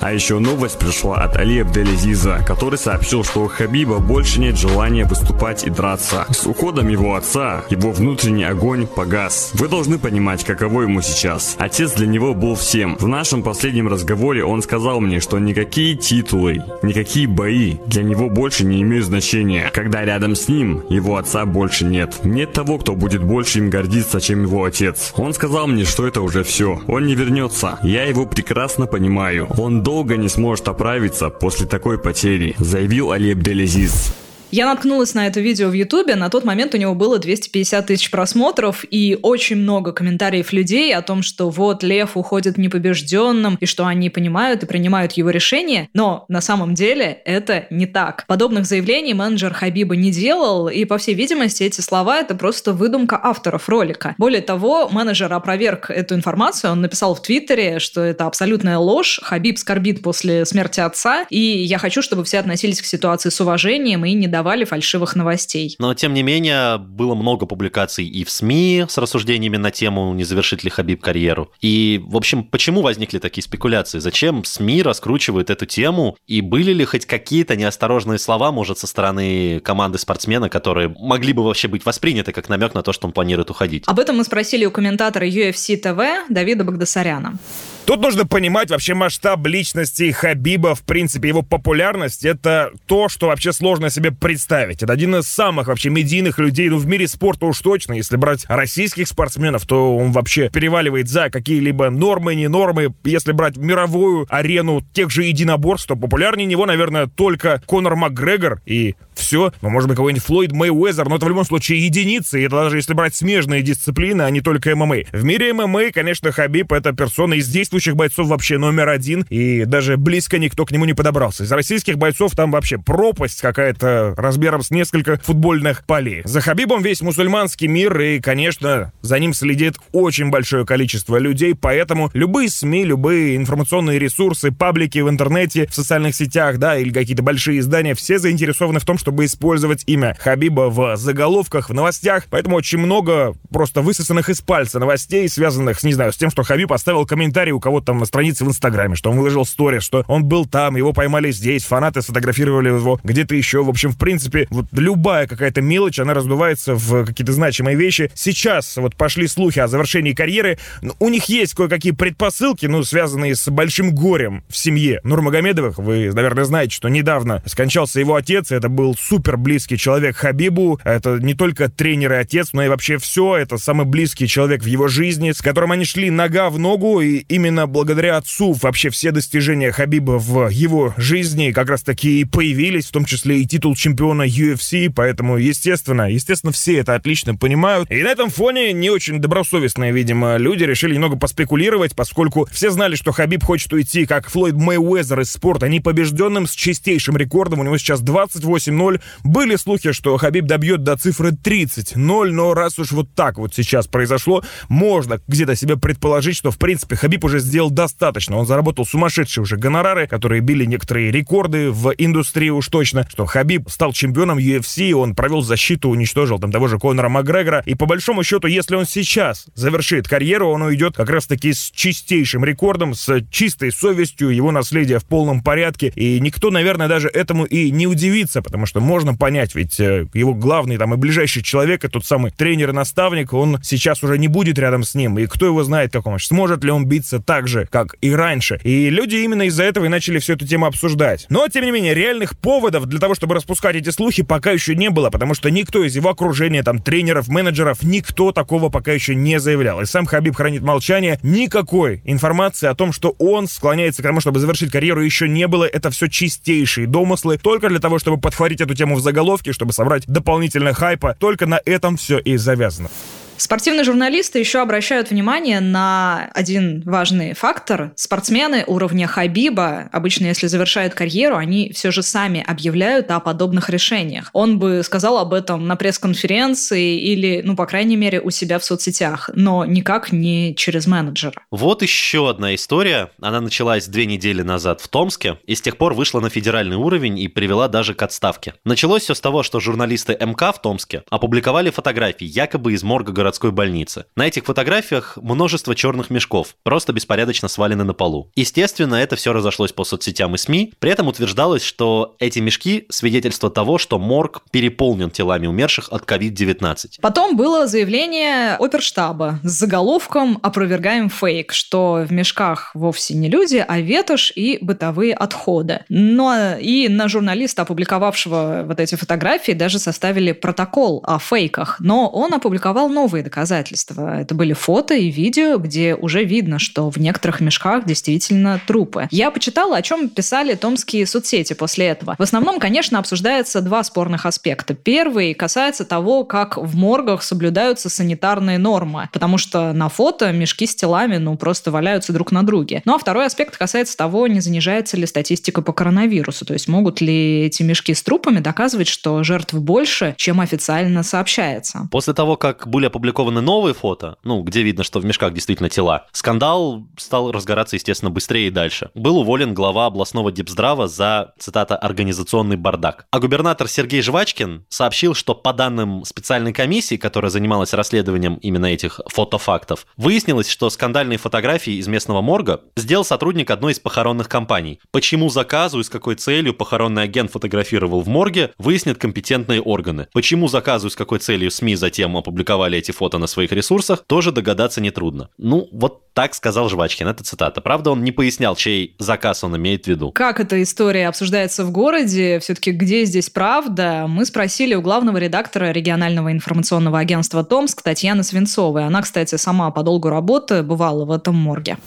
А 0.00 0.12
еще 0.12 0.38
новость 0.38 0.78
пришла 0.78 1.16
от 1.16 1.36
Али 1.36 1.60
Абделязиза, 1.60 2.40
который 2.46 2.78
сообщил, 2.78 3.24
что 3.24 3.44
у 3.44 3.48
Хабиба 3.48 3.98
больше 3.98 4.40
нет 4.40 4.56
желания 4.56 5.04
выступать 5.04 5.64
и 5.64 5.70
драться. 5.70 6.26
С 6.30 6.46
уходом 6.46 6.88
его 6.88 7.14
отца 7.14 7.64
его 7.70 7.90
внутренний 7.90 8.44
огонь 8.44 8.86
погас. 8.86 9.50
Вы 9.54 9.68
должны 9.68 9.98
понимать, 9.98 10.44
каково 10.44 10.82
ему 10.82 11.02
сейчас. 11.02 11.56
Отец 11.58 11.92
для 11.92 12.06
него 12.06 12.34
был 12.34 12.54
всем. 12.54 12.96
В 12.98 13.06
нашем 13.06 13.42
последнем 13.42 13.88
разговоре 13.88 14.44
он 14.44 14.62
сказал 14.62 15.00
мне, 15.00 15.20
что 15.20 15.38
никакие 15.38 15.96
титулы, 15.96 16.62
никакие 16.82 17.26
бои 17.26 17.78
для 17.86 18.02
него 18.02 18.28
больше 18.28 18.64
не 18.64 18.82
имеют 18.82 19.06
значения. 19.06 19.70
Когда 19.72 20.04
рядом 20.04 20.34
с 20.34 20.48
ним 20.48 20.82
его 20.88 21.16
отца 21.16 21.44
больше 21.46 21.84
нет. 21.84 22.24
Нет 22.24 22.52
того, 22.52 22.78
кто 22.78 22.94
будет 22.94 23.22
больше 23.22 23.58
им 23.58 23.70
гордиться, 23.70 24.20
чем 24.20 24.42
его 24.42 24.64
отец. 24.64 25.12
Он 25.16 25.32
сказал 25.32 25.66
мне, 25.66 25.84
что 25.84 26.06
это 26.06 26.20
уже 26.20 26.44
все. 26.44 26.80
Он 26.86 27.06
не 27.06 27.14
вернется. 27.14 27.78
Я 27.82 28.04
его 28.04 28.26
прекрасно 28.26 28.86
понимаю. 28.86 29.46
Он 29.58 29.79
долго 29.82 30.16
не 30.16 30.28
сможет 30.28 30.68
оправиться 30.68 31.30
после 31.30 31.66
такой 31.66 31.98
потери, 31.98 32.54
заявил 32.58 33.12
Али 33.12 33.32
Абделязиз. 33.32 34.14
Я 34.52 34.66
наткнулась 34.66 35.14
на 35.14 35.28
это 35.28 35.40
видео 35.40 35.68
в 35.68 35.74
Ютубе. 35.74 36.16
На 36.16 36.28
тот 36.28 36.44
момент 36.44 36.74
у 36.74 36.76
него 36.76 36.96
было 36.96 37.20
250 37.20 37.86
тысяч 37.86 38.10
просмотров 38.10 38.84
и 38.90 39.16
очень 39.22 39.56
много 39.56 39.92
комментариев 39.92 40.52
людей 40.52 40.92
о 40.92 41.02
том, 41.02 41.22
что 41.22 41.50
вот 41.50 41.84
Лев 41.84 42.16
уходит 42.16 42.58
непобежденным 42.58 43.56
и 43.60 43.66
что 43.66 43.86
они 43.86 44.10
понимают 44.10 44.64
и 44.64 44.66
принимают 44.66 45.12
его 45.12 45.30
решение. 45.30 45.88
Но 45.94 46.24
на 46.26 46.40
самом 46.40 46.74
деле 46.74 47.20
это 47.24 47.66
не 47.70 47.86
так. 47.86 48.24
Подобных 48.26 48.66
заявлений 48.66 49.14
менеджер 49.14 49.54
Хабиба 49.54 49.94
не 49.94 50.10
делал, 50.10 50.68
и, 50.68 50.84
по 50.84 50.98
всей 50.98 51.14
видимости, 51.14 51.62
эти 51.62 51.80
слова— 51.80 52.18
это 52.20 52.34
просто 52.34 52.72
выдумка 52.72 53.20
авторов 53.22 53.68
ролика. 53.68 54.16
Более 54.18 54.42
того, 54.42 54.88
менеджер 54.88 55.32
опроверг 55.32 55.90
эту 55.90 56.16
информацию. 56.16 56.72
Он 56.72 56.80
написал 56.80 57.14
в 57.14 57.22
Твиттере, 57.22 57.78
что 57.78 58.00
это 58.00 58.26
абсолютная 58.26 58.78
ложь. 58.78 59.20
Хабиб 59.22 59.58
скорбит 59.58 60.02
после 60.02 60.44
смерти 60.44 60.80
отца, 60.80 61.24
и 61.30 61.38
я 61.38 61.78
хочу, 61.78 62.02
чтобы 62.02 62.24
все 62.24 62.40
относились 62.40 62.82
к 62.82 62.84
ситуации 62.84 63.28
с 63.28 63.40
уважением 63.40 64.04
и 64.04 64.12
не 64.12 64.26
давали 64.40 64.64
фальшивых 64.64 65.16
новостей. 65.16 65.76
Но, 65.78 65.92
тем 65.92 66.14
не 66.14 66.22
менее, 66.22 66.78
было 66.78 67.14
много 67.14 67.44
публикаций 67.44 68.06
и 68.06 68.24
в 68.24 68.30
СМИ 68.30 68.86
с 68.88 68.96
рассуждениями 68.96 69.58
на 69.58 69.70
тему, 69.70 70.14
не 70.14 70.24
завершит 70.24 70.64
ли 70.64 70.70
Хабиб 70.70 71.02
карьеру. 71.02 71.52
И, 71.60 72.00
в 72.02 72.16
общем, 72.16 72.42
почему 72.44 72.80
возникли 72.80 73.18
такие 73.18 73.44
спекуляции? 73.44 73.98
Зачем 73.98 74.42
СМИ 74.44 74.82
раскручивают 74.82 75.50
эту 75.50 75.66
тему? 75.66 76.16
И 76.26 76.40
были 76.40 76.72
ли 76.72 76.86
хоть 76.86 77.04
какие-то 77.04 77.54
неосторожные 77.54 78.18
слова, 78.18 78.50
может, 78.50 78.78
со 78.78 78.86
стороны 78.86 79.60
команды 79.60 79.98
спортсмена, 79.98 80.48
которые 80.48 80.88
могли 80.88 81.34
бы 81.34 81.44
вообще 81.44 81.68
быть 81.68 81.84
восприняты 81.84 82.32
как 82.32 82.48
намек 82.48 82.72
на 82.72 82.82
то, 82.82 82.94
что 82.94 83.06
он 83.06 83.12
планирует 83.12 83.50
уходить? 83.50 83.84
Об 83.86 83.98
этом 83.98 84.16
мы 84.16 84.24
спросили 84.24 84.64
у 84.64 84.70
комментатора 84.70 85.28
UFC 85.28 85.78
TV 85.78 86.24
Давида 86.30 86.64
Багдасаряна. 86.64 87.38
Тут 87.86 88.00
нужно 88.02 88.24
понимать 88.24 88.70
вообще 88.70 88.94
масштаб 88.94 89.44
личности 89.46 90.12
Хабиба, 90.12 90.74
в 90.76 90.82
принципе, 90.82 91.28
его 91.28 91.42
популярность— 91.42 92.24
это 92.26 92.70
то, 92.86 93.08
что 93.08 93.26
вообще 93.26 93.52
сложно 93.52 93.90
себе 93.90 94.12
представить. 94.12 94.82
Это 94.82 94.92
один 94.92 95.16
из 95.16 95.26
самых 95.26 95.66
вообще 95.66 95.90
медийных 95.90 96.38
людей, 96.38 96.68
ну, 96.68 96.78
в 96.78 96.86
мире 96.86 97.08
спорта 97.08 97.46
уж 97.46 97.58
точно. 97.58 97.94
Если 97.94 98.16
брать 98.16 98.44
российских 98.48 99.08
спортсменов, 99.08 99.66
то 99.66 99.96
он 99.96 100.12
вообще 100.12 100.50
переваливает 100.50 101.08
за 101.08 101.30
какие-либо 101.30 101.90
нормы, 101.90 102.36
не 102.36 102.48
нормы. 102.48 102.94
Если 103.02 103.32
брать 103.32 103.56
мировую 103.56 104.26
арену 104.28 104.82
тех 104.92 105.10
же 105.10 105.24
единоборств, 105.24 105.88
то 105.88 105.96
популярнее 105.96 106.46
него, 106.46 106.66
наверное, 106.66 107.08
только 107.08 107.60
Конор 107.66 107.96
Макгрегор 107.96 108.60
и 108.66 108.94
все. 109.14 109.52
Ну, 109.62 109.68
может 109.68 109.88
быть, 109.88 109.96
какой-нибудь 109.96 110.24
Флойд 110.24 110.52
Мэйуэзер, 110.52 111.08
но 111.08 111.16
это 111.16 111.26
в 111.26 111.28
любом 111.28 111.44
случае 111.44 111.84
единицы. 111.84 112.40
И 112.40 112.44
это 112.44 112.56
даже 112.56 112.76
если 112.76 112.94
брать 112.94 113.14
смежные 113.14 113.62
дисциплины, 113.62 114.22
а 114.22 114.30
не 114.30 114.40
только 114.40 114.74
ММА. 114.74 114.96
В 115.12 115.24
мире 115.24 115.52
ММА, 115.52 115.90
конечно, 115.92 116.32
Хабиб— 116.32 116.72
это 116.72 116.92
персона 116.92 117.34
из 117.34 117.48
действующих 117.70 117.94
бойцов 117.94 118.26
вообще 118.26 118.58
номер 118.58 118.88
один, 118.88 119.24
и 119.30 119.64
даже 119.64 119.96
близко 119.96 120.38
никто 120.38 120.66
к 120.66 120.72
нему 120.72 120.86
не 120.86 120.92
подобрался. 120.92 121.44
Из 121.44 121.52
российских 121.52 121.98
бойцов 121.98 122.34
там 122.34 122.50
вообще 122.50 122.78
пропасть 122.78 123.40
какая-то 123.40 124.14
размером 124.16 124.62
с 124.62 124.72
несколько 124.72 125.20
футбольных 125.22 125.84
полей. 125.86 126.22
За 126.24 126.40
Хабибом 126.40 126.82
весь 126.82 127.00
мусульманский 127.00 127.68
мир, 127.68 127.98
и, 128.00 128.18
конечно, 128.18 128.92
за 129.02 129.20
ним 129.20 129.34
следит 129.34 129.76
очень 129.92 130.30
большое 130.30 130.66
количество 130.66 131.16
людей, 131.16 131.54
поэтому 131.54 132.10
любые 132.12 132.48
СМИ, 132.48 132.84
любые 132.86 133.36
информационные 133.36 134.00
ресурсы, 134.00 134.50
паблики 134.50 134.98
в 134.98 135.08
интернете, 135.08 135.68
в 135.68 135.74
социальных 135.74 136.16
сетях, 136.16 136.58
да, 136.58 136.76
или 136.76 136.90
какие-то 136.90 137.22
большие 137.22 137.60
издания, 137.60 137.94
все 137.94 138.18
заинтересованы 138.18 138.80
в 138.80 138.84
том, 138.84 138.98
чтобы 138.98 139.26
использовать 139.26 139.84
имя 139.86 140.16
Хабиба 140.18 140.70
в 140.70 140.96
заголовках, 140.96 141.70
в 141.70 141.74
новостях, 141.74 142.24
поэтому 142.30 142.56
очень 142.56 142.78
много 142.78 143.34
просто 143.52 143.80
высосанных 143.80 144.28
из 144.28 144.40
пальца 144.40 144.80
новостей, 144.80 145.28
связанных, 145.28 145.84
не 145.84 145.92
знаю, 145.92 146.12
с 146.12 146.16
тем, 146.16 146.30
что 146.30 146.42
Хабиб 146.42 146.72
оставил 146.72 147.06
комментарий 147.06 147.52
у 147.60 147.62
кого-то 147.62 147.86
там 147.86 147.98
на 147.98 148.06
странице 148.06 148.44
в 148.44 148.48
Инстаграме, 148.48 148.96
что 148.96 149.10
он 149.10 149.18
выложил 149.18 149.44
сторис, 149.44 149.82
что 149.82 150.02
он 150.08 150.24
был 150.24 150.46
там, 150.46 150.76
его 150.76 150.94
поймали 150.94 151.30
здесь, 151.30 151.64
фанаты 151.64 152.00
сфотографировали 152.00 152.68
его 152.68 152.98
где-то 153.04 153.34
еще. 153.34 153.62
В 153.62 153.68
общем, 153.68 153.90
в 153.90 153.98
принципе, 153.98 154.46
вот 154.50 154.66
любая 154.72 155.26
какая-то 155.26 155.60
мелочь, 155.60 155.98
она 155.98 156.14
раздувается 156.14 156.74
в 156.74 157.04
какие-то 157.04 157.32
значимые 157.32 157.76
вещи. 157.76 158.10
Сейчас 158.14 158.78
вот 158.78 158.96
пошли 158.96 159.26
слухи 159.26 159.58
о 159.58 159.68
завершении 159.68 160.12
карьеры. 160.12 160.58
У 160.98 161.10
них 161.10 161.24
есть 161.24 161.54
кое-какие 161.54 161.92
предпосылки, 161.92 162.64
ну, 162.64 162.82
связанные 162.82 163.36
с 163.36 163.50
большим 163.50 163.94
горем 163.94 164.42
в 164.48 164.56
семье 164.56 165.00
Нурмагомедовых. 165.04 165.76
Вы, 165.78 166.12
наверное, 166.12 166.44
знаете, 166.44 166.74
что 166.74 166.88
недавно 166.88 167.42
скончался 167.44 168.00
его 168.00 168.14
отец, 168.14 168.52
это 168.52 168.70
был 168.70 168.96
супер 168.98 169.36
близкий 169.36 169.76
человек 169.76 170.16
Хабибу. 170.16 170.80
Это 170.84 171.18
не 171.18 171.34
только 171.34 171.68
тренер 171.68 172.12
и 172.14 172.16
отец, 172.16 172.54
но 172.54 172.64
и 172.64 172.68
вообще 172.68 172.96
все. 172.96 173.36
Это 173.36 173.58
самый 173.58 173.84
близкий 173.84 174.26
человек 174.26 174.62
в 174.62 174.66
его 174.66 174.88
жизни, 174.88 175.32
с 175.32 175.42
которым 175.42 175.72
они 175.72 175.84
шли 175.84 176.08
нога 176.10 176.48
в 176.48 176.58
ногу, 176.58 177.00
и 177.00 177.18
именно 177.28 177.49
благодаря 177.50 178.16
отцу 178.16 178.52
вообще 178.52 178.90
все 178.90 179.10
достижения 179.12 179.72
Хабиба 179.72 180.18
в 180.18 180.48
его 180.48 180.94
жизни 180.96 181.52
как 181.52 181.68
раз 181.68 181.82
таки 181.82 182.20
и 182.20 182.24
появились, 182.24 182.86
в 182.86 182.90
том 182.90 183.04
числе 183.04 183.40
и 183.40 183.46
титул 183.46 183.74
чемпиона 183.74 184.22
UFC, 184.22 184.92
поэтому, 184.94 185.36
естественно, 185.36 186.10
естественно, 186.10 186.52
все 186.52 186.78
это 186.78 186.94
отлично 186.94 187.34
понимают. 187.34 187.90
И 187.90 188.02
на 188.02 188.08
этом 188.08 188.30
фоне 188.30 188.72
не 188.72 188.90
очень 188.90 189.18
добросовестные, 189.20 189.92
видимо, 189.92 190.36
люди 190.36 190.64
решили 190.64 190.94
немного 190.94 191.16
поспекулировать, 191.16 191.94
поскольку 191.94 192.48
все 192.50 192.70
знали, 192.70 192.96
что 192.96 193.12
Хабиб 193.12 193.44
хочет 193.44 193.72
уйти, 193.72 194.06
как 194.06 194.28
Флойд 194.30 194.54
Мэйуэзер 194.54 195.20
из 195.20 195.30
спорта, 195.32 195.68
непобежденным 195.68 196.46
с 196.46 196.52
чистейшим 196.52 197.16
рекордом. 197.16 197.60
У 197.60 197.64
него 197.64 197.78
сейчас 197.78 198.02
28-0. 198.02 199.00
Были 199.24 199.56
слухи, 199.56 199.92
что 199.92 200.16
Хабиб 200.16 200.46
добьет 200.46 200.82
до 200.82 200.96
цифры 200.96 201.30
30-0, 201.30 202.30
но 202.30 202.54
раз 202.54 202.78
уж 202.78 202.92
вот 202.92 203.14
так 203.14 203.38
вот 203.38 203.54
сейчас 203.54 203.86
произошло, 203.86 204.42
можно 204.68 205.20
где-то 205.26 205.56
себе 205.56 205.76
предположить, 205.76 206.36
что, 206.36 206.50
в 206.50 206.58
принципе, 206.58 206.96
Хабиб 206.96 207.24
сделал 207.40 207.70
достаточно. 207.70 208.36
Он 208.36 208.46
заработал 208.46 208.86
сумасшедшие 208.86 209.42
уже 209.42 209.56
гонорары, 209.56 210.06
которые 210.06 210.40
били 210.40 210.64
некоторые 210.64 211.10
рекорды 211.10 211.70
в 211.70 211.92
индустрии 211.98 212.50
уж 212.50 212.68
точно, 212.68 213.06
что 213.08 213.26
Хабиб 213.26 213.68
стал 213.68 213.92
чемпионом 213.92 214.38
UFC, 214.38 214.92
он 214.92 215.14
провел 215.14 215.42
защиту, 215.42 215.90
уничтожил 215.90 216.38
там 216.38 216.52
того 216.52 216.68
же 216.68 216.78
Конора 216.78 217.08
Макгрегора. 217.08 217.62
И 217.66 217.74
по 217.74 217.86
большому 217.86 218.22
счету, 218.22 218.46
если 218.46 218.76
он 218.76 218.86
сейчас 218.86 219.46
завершит 219.54 220.08
карьеру, 220.08 220.48
он 220.48 220.62
уйдет 220.62 220.96
как 220.96 221.10
раз-таки 221.10 221.52
с 221.52 221.70
чистейшим 221.70 222.44
рекордом, 222.44 222.94
с 222.94 223.22
чистой 223.30 223.72
совестью, 223.72 224.30
его 224.30 224.50
наследие 224.50 224.98
в 224.98 225.04
полном 225.04 225.42
порядке. 225.42 225.92
И 225.94 226.20
никто, 226.20 226.50
наверное, 226.50 226.88
даже 226.88 227.08
этому 227.08 227.44
и 227.44 227.70
не 227.70 227.86
удивится, 227.86 228.42
потому 228.42 228.66
что 228.66 228.80
можно 228.80 229.14
понять, 229.14 229.54
ведь 229.54 229.80
э, 229.80 230.06
его 230.14 230.34
главный 230.34 230.76
там 230.76 230.94
и 230.94 230.96
ближайший 230.96 231.42
человек, 231.42 231.84
и 231.84 231.88
тот 231.88 232.04
самый 232.04 232.30
тренер 232.30 232.70
и 232.70 232.72
наставник, 232.72 233.32
он 233.32 233.58
сейчас 233.62 234.02
уже 234.02 234.18
не 234.18 234.28
будет 234.28 234.58
рядом 234.58 234.84
с 234.84 234.94
ним. 234.94 235.18
И 235.18 235.26
кто 235.26 235.46
его 235.46 235.62
знает, 235.64 235.92
как 235.92 236.06
он 236.06 236.18
сможет 236.18 236.64
ли 236.64 236.70
он 236.70 236.86
биться 236.86 237.20
так 237.30 237.46
же, 237.46 237.68
как 237.70 237.94
и 238.00 238.12
раньше. 238.12 238.58
И 238.64 238.90
люди 238.90 239.14
именно 239.14 239.42
из-за 239.42 239.62
этого 239.62 239.84
и 239.84 239.88
начали 239.88 240.18
всю 240.18 240.32
эту 240.32 240.48
тему 240.48 240.66
обсуждать. 240.66 241.26
Но, 241.28 241.46
тем 241.46 241.64
не 241.64 241.70
менее, 241.70 241.94
реальных 241.94 242.36
поводов 242.36 242.86
для 242.86 242.98
того, 242.98 243.14
чтобы 243.14 243.36
распускать 243.36 243.76
эти 243.76 243.90
слухи, 243.90 244.24
пока 244.24 244.50
еще 244.50 244.74
не 244.74 244.90
было, 244.90 245.10
потому 245.10 245.34
что 245.34 245.48
никто 245.48 245.84
из 245.84 245.94
его 245.94 246.10
окружения, 246.10 246.64
там, 246.64 246.80
тренеров, 246.80 247.28
менеджеров, 247.28 247.84
никто 247.84 248.32
такого 248.32 248.68
пока 248.68 248.90
еще 248.90 249.14
не 249.14 249.38
заявлял. 249.38 249.80
И 249.80 249.84
сам 249.84 250.06
Хабиб 250.06 250.34
хранит 250.34 250.62
молчание. 250.62 251.20
Никакой 251.22 252.02
информации 252.04 252.66
о 252.66 252.74
том, 252.74 252.92
что 252.92 253.14
он 253.20 253.46
склоняется 253.46 254.02
к 254.02 254.06
тому, 254.06 254.20
чтобы 254.20 254.40
завершить 254.40 254.72
карьеру, 254.72 255.00
еще 255.00 255.28
не 255.28 255.46
было. 255.46 255.66
Это 255.66 255.90
все 255.90 256.08
чистейшие 256.08 256.88
домыслы, 256.88 257.38
только 257.38 257.68
для 257.68 257.78
того, 257.78 258.00
чтобы 258.00 258.20
подхватить 258.20 258.60
эту 258.60 258.74
тему 258.74 258.96
в 258.96 259.02
заголовке, 259.02 259.52
чтобы 259.52 259.72
собрать 259.72 260.04
дополнительно 260.08 260.74
хайпа. 260.74 261.14
Только 261.20 261.46
на 261.46 261.60
этом 261.64 261.96
все 261.96 262.18
и 262.18 262.36
завязано. 262.36 262.90
Спортивные 263.40 263.84
журналисты 263.84 264.38
еще 264.38 264.60
обращают 264.60 265.08
внимание 265.08 265.60
на 265.60 266.30
один 266.34 266.82
важный 266.84 267.32
фактор. 267.32 267.90
Спортсмены 267.96 268.64
уровня 268.66 269.06
Хабиба, 269.06 269.88
обычно 269.92 270.26
если 270.26 270.46
завершают 270.46 270.92
карьеру, 270.92 271.36
они 271.36 271.72
все 271.72 271.90
же 271.90 272.02
сами 272.02 272.44
объявляют 272.46 273.10
о 273.10 273.18
подобных 273.18 273.70
решениях. 273.70 274.28
Он 274.34 274.58
бы 274.58 274.82
сказал 274.84 275.16
об 275.16 275.32
этом 275.32 275.66
на 275.66 275.76
пресс-конференции 275.76 277.00
или, 277.00 277.40
ну, 277.42 277.56
по 277.56 277.64
крайней 277.64 277.96
мере, 277.96 278.20
у 278.20 278.28
себя 278.28 278.58
в 278.58 278.64
соцсетях, 278.64 279.30
но 279.32 279.64
никак 279.64 280.12
не 280.12 280.54
через 280.54 280.86
менеджера. 280.86 281.40
Вот 281.50 281.80
еще 281.80 282.28
одна 282.28 282.54
история. 282.54 283.08
Она 283.22 283.40
началась 283.40 283.86
две 283.86 284.04
недели 284.04 284.42
назад 284.42 284.82
в 284.82 284.88
Томске 284.88 285.38
и 285.46 285.54
с 285.54 285.62
тех 285.62 285.78
пор 285.78 285.94
вышла 285.94 286.20
на 286.20 286.28
федеральный 286.28 286.76
уровень 286.76 287.18
и 287.18 287.26
привела 287.26 287.68
даже 287.68 287.94
к 287.94 288.02
отставке. 288.02 288.52
Началось 288.66 289.04
все 289.04 289.14
с 289.14 289.20
того, 289.22 289.42
что 289.42 289.60
журналисты 289.60 290.12
МК 290.20 290.52
в 290.52 290.60
Томске 290.60 291.04
опубликовали 291.08 291.70
фотографии 291.70 292.26
якобы 292.26 292.74
из 292.74 292.82
морга 292.82 293.12
городского 293.12 293.29
городской 293.30 293.52
больницы. 293.52 294.06
На 294.16 294.26
этих 294.26 294.44
фотографиях 294.44 295.16
множество 295.22 295.76
черных 295.76 296.10
мешков, 296.10 296.56
просто 296.64 296.92
беспорядочно 296.92 297.46
свалены 297.46 297.84
на 297.84 297.94
полу. 297.94 298.30
Естественно, 298.34 298.96
это 298.96 299.14
все 299.14 299.32
разошлось 299.32 299.72
по 299.72 299.84
соцсетям 299.84 300.34
и 300.34 300.38
СМИ. 300.38 300.72
При 300.80 300.90
этом 300.90 301.06
утверждалось, 301.06 301.62
что 301.62 302.16
эти 302.18 302.40
мешки– 302.40 302.86
свидетельство 302.90 303.48
того, 303.48 303.78
что 303.78 304.00
морг 304.00 304.42
переполнен 304.50 305.10
телами 305.10 305.46
умерших 305.46 305.88
от 305.92 306.10
COVID-19. 306.10 306.98
Потом 307.00 307.36
было 307.36 307.68
заявление 307.68 308.56
оперштаба 308.56 309.38
с 309.44 309.52
заголовком 309.52 310.40
«Опровергаем 310.42 311.08
фейк», 311.08 311.52
что 311.52 312.04
в 312.04 312.12
мешках 312.12 312.72
вовсе 312.74 313.14
не 313.14 313.28
люди, 313.28 313.64
а 313.66 313.80
ветошь 313.80 314.32
и 314.34 314.58
бытовые 314.60 315.14
отходы. 315.14 315.84
Но 315.88 316.56
и 316.60 316.88
на 316.88 317.08
журналиста, 317.08 317.62
опубликовавшего 317.62 318.64
вот 318.66 318.80
эти 318.80 318.96
фотографии, 318.96 319.52
даже 319.52 319.78
составили 319.78 320.32
протокол 320.32 321.04
о 321.06 321.20
фейках. 321.20 321.76
Но 321.78 322.08
он 322.08 322.34
опубликовал 322.34 322.88
новые 322.88 323.19
новые 323.20 323.24
доказательства. 323.24 324.20
Это 324.20 324.34
были 324.34 324.52
фото 324.52 324.94
и 324.94 325.10
видео, 325.10 325.58
где 325.58 325.94
уже 325.94 326.24
видно, 326.24 326.58
что 326.58 326.90
в 326.90 326.96
некоторых 326.98 327.40
мешках 327.40 327.84
действительно 327.84 328.60
трупы. 328.66 329.08
Я 329.10 329.30
почитала, 329.30 329.76
о 329.76 329.82
чем 329.82 330.08
писали 330.08 330.54
томские 330.54 331.06
соцсети 331.06 331.54
после 331.54 331.86
этого. 331.86 332.16
В 332.18 332.22
основном, 332.22 332.58
конечно, 332.58 332.98
обсуждается 332.98 333.60
два 333.60 333.84
спорных 333.84 334.26
аспекта. 334.26 334.74
Первый 334.74 335.34
касается 335.34 335.84
того, 335.84 336.24
как 336.24 336.56
в 336.56 336.76
моргах 336.76 337.22
соблюдаются 337.22 337.88
санитарные 337.88 338.58
нормы, 338.58 339.08
потому 339.12 339.38
что 339.38 339.72
на 339.72 339.88
фото 339.88 340.32
мешки 340.32 340.66
с 340.66 340.74
телами, 340.74 341.18
ну, 341.18 341.36
просто 341.36 341.70
валяются 341.70 342.12
друг 342.12 342.32
на 342.32 342.42
друге. 342.42 342.82
Ну, 342.84 342.94
а 342.94 342.98
второй 342.98 343.26
аспект 343.26 343.56
касается 343.56 343.96
того, 343.96 344.26
не 344.26 344.40
занижается 344.40 344.96
ли 344.96 345.06
статистика 345.06 345.62
по 345.62 345.72
коронавирусу, 345.72 346.44
то 346.44 346.52
есть 346.52 346.68
могут 346.68 347.00
ли 347.00 347.42
эти 347.46 347.62
мешки 347.62 347.94
с 347.94 348.02
трупами 348.02 348.40
доказывать, 348.40 348.88
что 348.88 349.22
жертв 349.22 349.54
больше, 349.54 350.14
чем 350.16 350.40
официально 350.40 351.02
сообщается. 351.02 351.88
После 351.90 352.14
того, 352.14 352.36
как 352.36 352.66
были 352.66 352.86
опубликованы 352.86 353.09
опубликованы 353.10 353.40
новые 353.40 353.74
фото, 353.74 354.16
ну, 354.22 354.42
где 354.42 354.62
видно, 354.62 354.84
что 354.84 355.00
в 355.00 355.04
мешках 355.04 355.34
действительно 355.34 355.68
тела, 355.68 356.06
скандал 356.12 356.86
стал 356.96 357.32
разгораться, 357.32 357.76
естественно, 357.76 358.10
быстрее 358.10 358.48
и 358.48 358.50
дальше. 358.50 358.90
Был 358.94 359.18
уволен 359.18 359.52
глава 359.52 359.86
областного 359.86 360.30
Депздрава 360.30 360.86
за, 360.86 361.32
цитата, 361.38 361.76
«организационный 361.76 362.56
бардак». 362.56 363.06
А 363.10 363.18
губернатор 363.18 363.68
Сергей 363.68 364.00
Жвачкин 364.02 364.64
сообщил, 364.68 365.14
что 365.14 365.34
по 365.34 365.52
данным 365.52 366.04
специальной 366.04 366.52
комиссии, 366.52 366.96
которая 366.96 367.30
занималась 367.30 367.74
расследованием 367.74 368.34
именно 368.34 368.66
этих 368.66 369.00
фотофактов, 369.08 369.86
выяснилось, 369.96 370.48
что 370.48 370.70
скандальные 370.70 371.18
фотографии 371.18 371.74
из 371.74 371.88
местного 371.88 372.20
морга 372.20 372.60
сделал 372.76 373.04
сотрудник 373.04 373.50
одной 373.50 373.72
из 373.72 373.80
похоронных 373.80 374.28
компаний. 374.28 374.78
Почему 374.92 375.30
заказу 375.30 375.80
и 375.80 375.84
с 375.84 375.88
какой 375.88 376.14
целью 376.14 376.54
похоронный 376.54 377.02
агент 377.02 377.32
фотографировал 377.32 378.02
в 378.02 378.08
морге, 378.08 378.52
выяснят 378.58 378.98
компетентные 378.98 379.60
органы. 379.60 380.06
Почему 380.12 380.48
заказу 380.48 380.88
и 380.88 380.90
с 380.90 380.96
какой 380.96 381.18
целью 381.18 381.50
СМИ 381.50 381.74
затем 381.74 382.16
опубликовали 382.16 382.78
эти 382.78 382.92
фото 383.00 383.18
на 383.18 383.26
своих 383.26 383.52
ресурсах, 383.52 384.04
тоже 384.06 384.30
догадаться 384.30 384.82
нетрудно. 384.82 385.30
Ну, 385.38 385.68
вот 385.72 386.12
так 386.12 386.34
сказал 386.34 386.68
Жвачкин, 386.68 387.08
это 387.08 387.24
цитата. 387.24 387.62
Правда, 387.62 387.92
он 387.92 388.04
не 388.04 388.12
пояснял, 388.12 388.54
чей 388.54 388.94
заказ 388.98 389.42
он 389.42 389.56
имеет 389.56 389.84
в 389.84 389.88
виду. 389.88 390.12
Как 390.12 390.38
эта 390.38 390.62
история 390.62 391.08
обсуждается 391.08 391.64
в 391.64 391.70
городе, 391.70 392.38
все-таки 392.40 392.72
где 392.72 393.06
здесь 393.06 393.30
правда, 393.30 394.04
мы 394.06 394.26
спросили 394.26 394.74
у 394.74 394.82
главного 394.82 395.16
редактора 395.16 395.70
регионального 395.72 396.30
информационного 396.30 396.98
агентства 396.98 397.42
«Томск» 397.42 397.80
Татьяны 397.80 398.22
Свинцовой. 398.22 398.84
Она, 398.84 399.00
кстати, 399.00 399.36
сама 399.36 399.70
по 399.70 399.82
долгу 399.82 400.10
работы 400.10 400.62
бывала 400.62 401.06
в 401.06 401.10
этом 401.10 401.36
морге. 401.36 401.78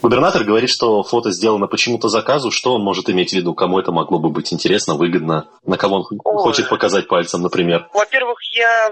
Губернатор 0.00 0.44
говорит, 0.44 0.70
что 0.70 1.02
фото 1.02 1.30
сделано 1.30 1.66
почему-то 1.66 2.08
заказу. 2.08 2.50
Что 2.50 2.74
он 2.74 2.82
может 2.82 3.10
иметь 3.10 3.30
в 3.30 3.32
виду? 3.34 3.54
Кому 3.54 3.78
это 3.78 3.92
могло 3.92 4.18
бы 4.18 4.30
быть 4.30 4.52
интересно, 4.52 4.94
выгодно? 4.94 5.48
На 5.66 5.76
кого 5.76 5.96
он 5.96 6.04
Ой. 6.24 6.42
хочет 6.42 6.68
показать 6.68 7.08
пальцем, 7.08 7.42
например? 7.42 7.88
Во-первых, 7.92 8.38
я 8.52 8.90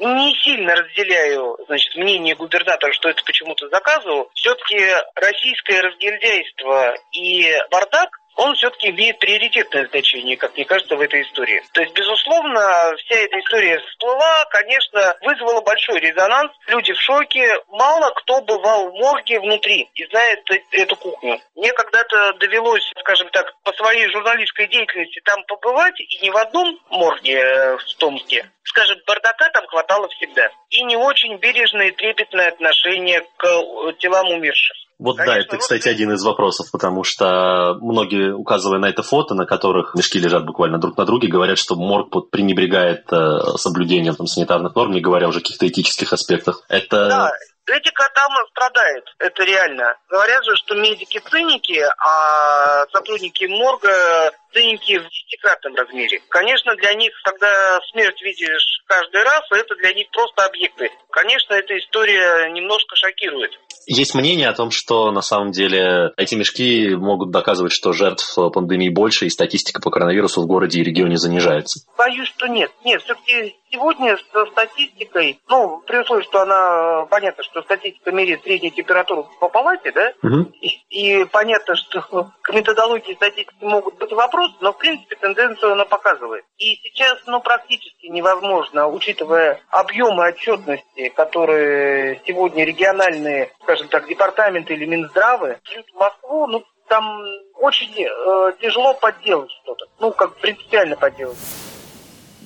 не 0.00 0.34
сильно 0.42 0.74
разделяю 0.74 1.56
значит, 1.66 1.94
мнение 1.96 2.34
губернатора, 2.34 2.92
что 2.92 3.08
это 3.08 3.22
почему-то 3.24 3.68
заказывал. 3.68 4.30
Все-таки 4.34 4.78
российское 5.14 5.80
разгильдяйство 5.82 6.94
и 7.12 7.52
бардак 7.70 8.10
он 8.38 8.54
все-таки 8.54 8.90
имеет 8.90 9.18
приоритетное 9.18 9.88
значение, 9.88 10.36
как 10.36 10.54
мне 10.54 10.64
кажется, 10.64 10.94
в 10.94 11.00
этой 11.00 11.22
истории. 11.22 11.60
То 11.72 11.82
есть, 11.82 11.92
безусловно, 11.92 12.94
вся 12.96 13.16
эта 13.16 13.40
история 13.40 13.80
всплыла, 13.80 14.44
конечно, 14.50 15.16
вызвала 15.22 15.60
большой 15.60 15.98
резонанс. 15.98 16.52
Люди 16.68 16.92
в 16.92 17.00
шоке. 17.00 17.56
Мало 17.68 18.10
кто 18.12 18.40
бывал 18.42 18.90
в 18.90 18.94
морге 18.94 19.40
внутри 19.40 19.90
и 19.92 20.06
знает 20.06 20.48
эту 20.70 20.94
кухню. 20.94 21.40
Мне 21.56 21.72
когда-то 21.72 22.34
довелось, 22.34 22.88
скажем 23.00 23.28
так, 23.30 23.52
по 23.64 23.72
своей 23.72 24.08
журналистской 24.08 24.68
деятельности 24.68 25.20
там 25.24 25.42
побывать, 25.44 25.98
и 25.98 26.18
не 26.22 26.30
в 26.30 26.36
одном 26.36 26.78
морге 26.90 27.40
э, 27.40 27.76
в 27.76 27.94
Томске, 27.98 28.48
скажем, 28.62 28.98
бардака 29.04 29.48
там 29.48 29.66
хватало 29.66 30.08
всегда. 30.10 30.48
И 30.70 30.84
не 30.84 30.96
очень 30.96 31.36
бережное 31.38 31.88
и 31.88 31.90
трепетное 31.90 32.48
отношение 32.48 33.26
к 33.36 33.44
э, 33.44 33.92
телам 33.98 34.30
умерших. 34.30 34.76
Вот 34.98 35.16
Конечно, 35.16 35.34
да, 35.34 35.40
это, 35.40 35.56
кстати, 35.58 35.88
один 35.88 36.12
из 36.12 36.24
вопросов, 36.24 36.70
потому 36.72 37.04
что 37.04 37.76
многие, 37.80 38.34
указывая 38.34 38.80
на 38.80 38.88
это 38.88 39.02
фото, 39.02 39.34
на 39.34 39.46
которых 39.46 39.94
мешки 39.94 40.18
лежат 40.18 40.44
буквально 40.44 40.78
друг 40.78 40.96
на 40.96 41.04
друге, 41.04 41.28
говорят, 41.28 41.56
что 41.56 41.76
морг 41.76 42.30
пренебрегает 42.30 43.04
э, 43.12 43.56
соблюдением 43.58 44.16
там, 44.16 44.26
санитарных 44.26 44.74
норм, 44.74 44.92
не 44.92 45.00
говоря 45.00 45.28
уже 45.28 45.38
о 45.38 45.42
каких-то 45.42 45.68
этических 45.68 46.12
аспектах. 46.12 46.62
Это 46.68 47.08
да. 47.08 47.30
Этика 47.68 48.08
там 48.14 48.30
страдает, 48.50 49.04
это 49.18 49.44
реально. 49.44 49.94
Говорят 50.08 50.42
же, 50.44 50.56
что 50.56 50.74
медики 50.74 51.20
циники, 51.30 51.84
а 51.98 52.86
сотрудники 52.90 53.44
морга 53.44 54.32
циники 54.54 54.98
в 54.98 55.08
десятикратном 55.08 55.74
размере. 55.74 56.22
Конечно, 56.30 56.74
для 56.76 56.94
них, 56.94 57.12
когда 57.22 57.78
смерть 57.92 58.22
видишь 58.22 58.82
каждый 58.86 59.22
раз, 59.22 59.42
это 59.50 59.74
для 59.76 59.92
них 59.92 60.08
просто 60.10 60.46
объекты. 60.46 60.90
Конечно, 61.10 61.52
эта 61.52 61.78
история 61.78 62.48
немножко 62.50 62.96
шокирует. 62.96 63.52
Есть 63.90 64.14
мнение 64.14 64.48
о 64.48 64.52
том, 64.52 64.70
что 64.70 65.10
на 65.12 65.22
самом 65.22 65.50
деле 65.50 66.12
эти 66.18 66.34
мешки 66.34 66.94
могут 66.94 67.30
доказывать, 67.30 67.72
что 67.72 67.94
жертв 67.94 68.36
пандемии 68.52 68.90
больше, 68.90 69.24
и 69.24 69.30
статистика 69.30 69.80
по 69.80 69.90
коронавирусу 69.90 70.42
в 70.42 70.46
городе 70.46 70.80
и 70.80 70.84
регионе 70.84 71.16
занижается. 71.16 71.80
Боюсь, 71.96 72.28
что 72.28 72.48
нет. 72.48 72.70
Нет, 72.84 73.00
все-таки 73.02 73.56
сегодня 73.70 74.16
со 74.32 74.46
статистикой, 74.46 75.40
ну, 75.48 75.82
при 75.86 75.98
условии, 75.98 76.22
что 76.22 76.42
она, 76.42 77.06
понятно, 77.06 77.42
что 77.44 77.62
статистика 77.62 78.12
меряет 78.12 78.42
среднюю 78.42 78.72
температуру 78.72 79.28
по 79.40 79.48
палате, 79.48 79.92
да, 79.92 80.12
угу. 80.22 80.50
и, 80.60 80.68
и 80.90 81.24
понятно, 81.26 81.76
что 81.76 82.30
к 82.42 82.52
методологии 82.52 83.14
статистики 83.14 83.54
могут 83.60 83.96
быть 83.98 84.12
вопросы, 84.12 84.54
но, 84.60 84.72
в 84.72 84.78
принципе, 84.78 85.16
тенденцию 85.16 85.72
она 85.72 85.84
показывает. 85.84 86.44
И 86.58 86.76
сейчас, 86.76 87.18
ну, 87.26 87.40
практически 87.40 88.06
невозможно, 88.06 88.88
учитывая 88.88 89.60
объемы 89.70 90.26
отчетности, 90.28 91.08
которые 91.10 92.20
сегодня 92.26 92.64
региональные, 92.64 93.52
скажем, 93.62 93.88
так, 93.88 94.08
департаменты 94.08 94.74
или 94.74 94.86
Минздравы 94.86 95.60
в 95.92 95.98
Москву, 95.98 96.46
ну, 96.46 96.64
там 96.88 97.22
очень 97.56 97.92
э, 98.02 98.52
тяжело 98.60 98.94
подделать 98.94 99.50
что-то. 99.62 99.86
Ну, 100.00 100.12
как 100.12 100.36
принципиально 100.36 100.96
подделать. 100.96 101.36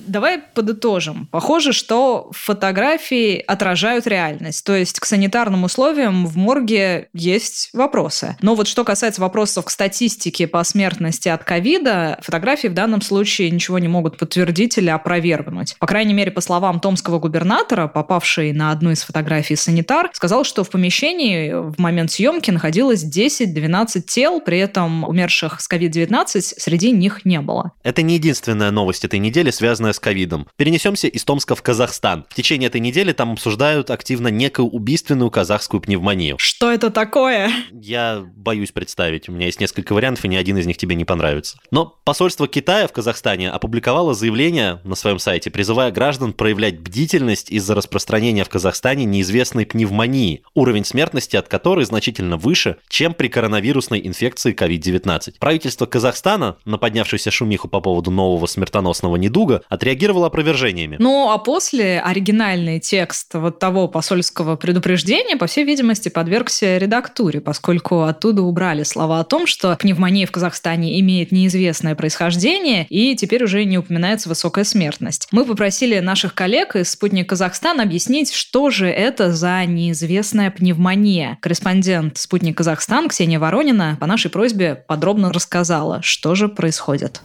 Давай 0.07 0.39
подытожим. 0.39 1.27
Похоже, 1.31 1.73
что 1.73 2.29
фотографии 2.31 3.43
отражают 3.45 4.07
реальность. 4.07 4.65
То 4.65 4.75
есть 4.75 4.99
к 4.99 5.05
санитарным 5.05 5.63
условиям 5.63 6.25
в 6.25 6.35
морге 6.37 7.09
есть 7.13 7.69
вопросы. 7.73 8.37
Но 8.41 8.55
вот 8.55 8.67
что 8.67 8.83
касается 8.83 9.21
вопросов 9.21 9.65
к 9.65 9.69
статистике 9.69 10.47
по 10.47 10.63
смертности 10.63 11.29
от 11.29 11.43
ковида, 11.43 12.19
фотографии 12.21 12.67
в 12.67 12.73
данном 12.73 13.01
случае 13.01 13.49
ничего 13.49 13.79
не 13.79 13.87
могут 13.87 14.17
подтвердить 14.17 14.77
или 14.77 14.89
опровергнуть. 14.89 15.75
По 15.79 15.87
крайней 15.87 16.13
мере, 16.13 16.31
по 16.31 16.41
словам 16.41 16.79
томского 16.79 17.19
губернатора, 17.19 17.87
попавший 17.87 18.51
на 18.51 18.71
одну 18.71 18.91
из 18.91 19.03
фотографий 19.03 19.55
санитар, 19.55 20.09
сказал, 20.13 20.43
что 20.43 20.63
в 20.63 20.69
помещении 20.69 21.53
в 21.53 21.79
момент 21.79 22.11
съемки 22.11 22.51
находилось 22.51 23.03
10-12 23.03 24.01
тел, 24.01 24.41
при 24.41 24.59
этом 24.59 25.03
умерших 25.03 25.61
с 25.61 25.69
COVID-19 25.69 26.41
среди 26.41 26.91
них 26.91 27.25
не 27.25 27.39
было. 27.39 27.71
Это 27.83 28.01
не 28.01 28.15
единственная 28.15 28.71
новость 28.71 29.05
этой 29.05 29.19
недели, 29.19 29.51
связанная 29.51 29.92
с 29.93 29.99
ковидом. 29.99 30.47
Перенесемся 30.57 31.07
из 31.07 31.23
Томска 31.23 31.55
в 31.55 31.61
Казахстан. 31.61 32.25
В 32.29 32.35
течение 32.35 32.67
этой 32.67 32.81
недели 32.81 33.13
там 33.13 33.31
обсуждают 33.31 33.89
активно 33.89 34.27
некую 34.27 34.67
убийственную 34.67 35.31
казахскую 35.31 35.81
пневмонию. 35.81 36.35
Что 36.39 36.71
это 36.71 36.89
такое? 36.89 37.51
Я 37.71 38.23
боюсь 38.35 38.71
представить. 38.71 39.29
У 39.29 39.31
меня 39.31 39.45
есть 39.45 39.59
несколько 39.59 39.93
вариантов, 39.93 40.25
и 40.25 40.27
ни 40.27 40.35
один 40.35 40.57
из 40.57 40.65
них 40.65 40.77
тебе 40.77 40.95
не 40.95 41.05
понравится. 41.05 41.57
Но 41.71 41.99
посольство 42.03 42.47
Китая 42.47 42.87
в 42.87 42.91
Казахстане 42.91 43.49
опубликовало 43.49 44.13
заявление 44.13 44.81
на 44.83 44.95
своем 44.95 45.19
сайте, 45.19 45.49
призывая 45.51 45.91
граждан 45.91 46.33
проявлять 46.33 46.79
бдительность 46.79 47.49
из-за 47.51 47.75
распространения 47.75 48.43
в 48.43 48.49
Казахстане 48.49 49.05
неизвестной 49.05 49.65
пневмонии, 49.65 50.43
уровень 50.53 50.85
смертности 50.85 51.35
от 51.35 51.47
которой 51.47 51.85
значительно 51.85 52.37
выше, 52.37 52.77
чем 52.89 53.13
при 53.13 53.27
коронавирусной 53.27 54.05
инфекции 54.05 54.53
COVID-19. 54.53 55.35
Правительство 55.39 55.85
Казахстана 55.85 56.57
на 56.65 56.77
поднявшуюся 56.77 57.31
шумиху 57.31 57.67
по 57.67 57.79
поводу 57.81 58.11
нового 58.11 58.45
смертоносного 58.45 59.15
недуга 59.15 59.63
отреагировало 59.83 60.27
опровержениями. 60.27 60.95
Ну, 60.99 61.29
а 61.29 61.37
после 61.37 61.99
оригинальный 61.99 62.79
текст 62.79 63.33
вот 63.33 63.59
того 63.59 63.89
посольского 63.89 64.55
предупреждения, 64.55 65.35
по 65.35 65.45
всей 65.45 65.65
видимости, 65.65 66.07
подвергся 66.07 66.77
редактуре, 66.77 67.41
поскольку 67.41 68.03
оттуда 68.03 68.43
убрали 68.43 68.83
слова 68.83 69.19
о 69.19 69.23
том, 69.25 69.45
что 69.45 69.75
пневмония 69.75 70.25
в 70.25 70.31
Казахстане 70.31 70.99
имеет 71.01 71.33
неизвестное 71.33 71.95
происхождение 71.95 72.87
и 72.89 73.15
теперь 73.15 73.43
уже 73.43 73.65
не 73.65 73.77
упоминается 73.77 74.29
высокая 74.29 74.63
смертность. 74.63 75.27
Мы 75.31 75.43
попросили 75.43 75.99
наших 75.99 76.33
коллег 76.33 76.77
из 76.77 76.89
«Спутник 76.89 77.27
Казахстан» 77.27 77.81
объяснить, 77.81 78.33
что 78.33 78.69
же 78.69 78.87
это 78.87 79.33
за 79.33 79.65
неизвестная 79.65 80.49
пневмония. 80.49 81.37
Корреспондент 81.41 82.17
«Спутник 82.17 82.57
Казахстан» 82.57 83.09
Ксения 83.09 83.39
Воронина 83.39 83.97
по 83.99 84.07
нашей 84.07 84.31
просьбе 84.31 84.75
подробно 84.87 85.33
рассказала, 85.33 86.01
что 86.01 86.35
же 86.35 86.47
происходит. 86.47 87.21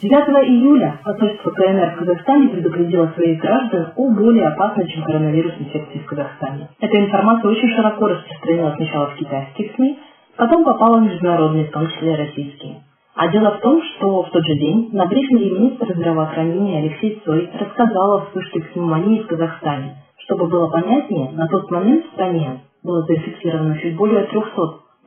9 0.00 0.12
июля 0.46 1.00
посольство 1.02 1.50
КНР 1.50 1.94
в 1.94 1.98
Казахстане 1.98 2.48
предупредило 2.50 3.08
своих 3.16 3.40
граждан 3.40 3.94
о 3.96 4.10
более 4.10 4.46
опасной, 4.46 4.86
чем 4.86 5.02
коронавирус 5.02 5.54
инфекции 5.58 5.98
в 5.98 6.06
Казахстане. 6.06 6.68
Эта 6.78 7.04
информация 7.04 7.50
очень 7.50 7.68
широко 7.74 8.06
распространилась 8.06 8.76
сначала 8.76 9.06
в 9.08 9.16
китайских 9.16 9.74
СМИ, 9.74 9.98
потом 10.36 10.62
попала 10.62 10.98
в 10.98 11.02
международные, 11.02 11.64
в 11.64 11.72
том 11.72 11.88
числе 11.88 12.14
российские. 12.14 12.76
А 13.16 13.26
дело 13.26 13.56
в 13.56 13.60
том, 13.60 13.82
что 13.82 14.22
в 14.22 14.30
тот 14.30 14.46
же 14.46 14.54
день 14.54 14.90
на 14.92 15.06
брифинге 15.06 15.50
министр 15.50 15.92
здравоохранения 15.92 16.78
Алексей 16.78 17.20
Цой 17.24 17.50
рассказал 17.58 18.12
о 18.12 18.20
вспышке 18.26 18.60
пневмонии 18.60 19.22
в 19.22 19.26
Казахстане. 19.26 19.96
Чтобы 20.18 20.46
было 20.46 20.68
понятнее, 20.68 21.32
на 21.32 21.48
тот 21.48 21.68
момент 21.72 22.06
в 22.06 22.12
стране 22.12 22.60
было 22.84 23.02
зафиксировано 23.02 23.76
чуть 23.80 23.96
более 23.96 24.26
300 24.26 24.46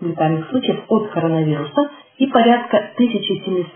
летальных 0.01 0.49
случаев 0.49 0.84
от 0.89 1.08
коронавируса 1.12 1.91
и 2.17 2.28
порядка 2.28 2.78
1700 2.95 3.67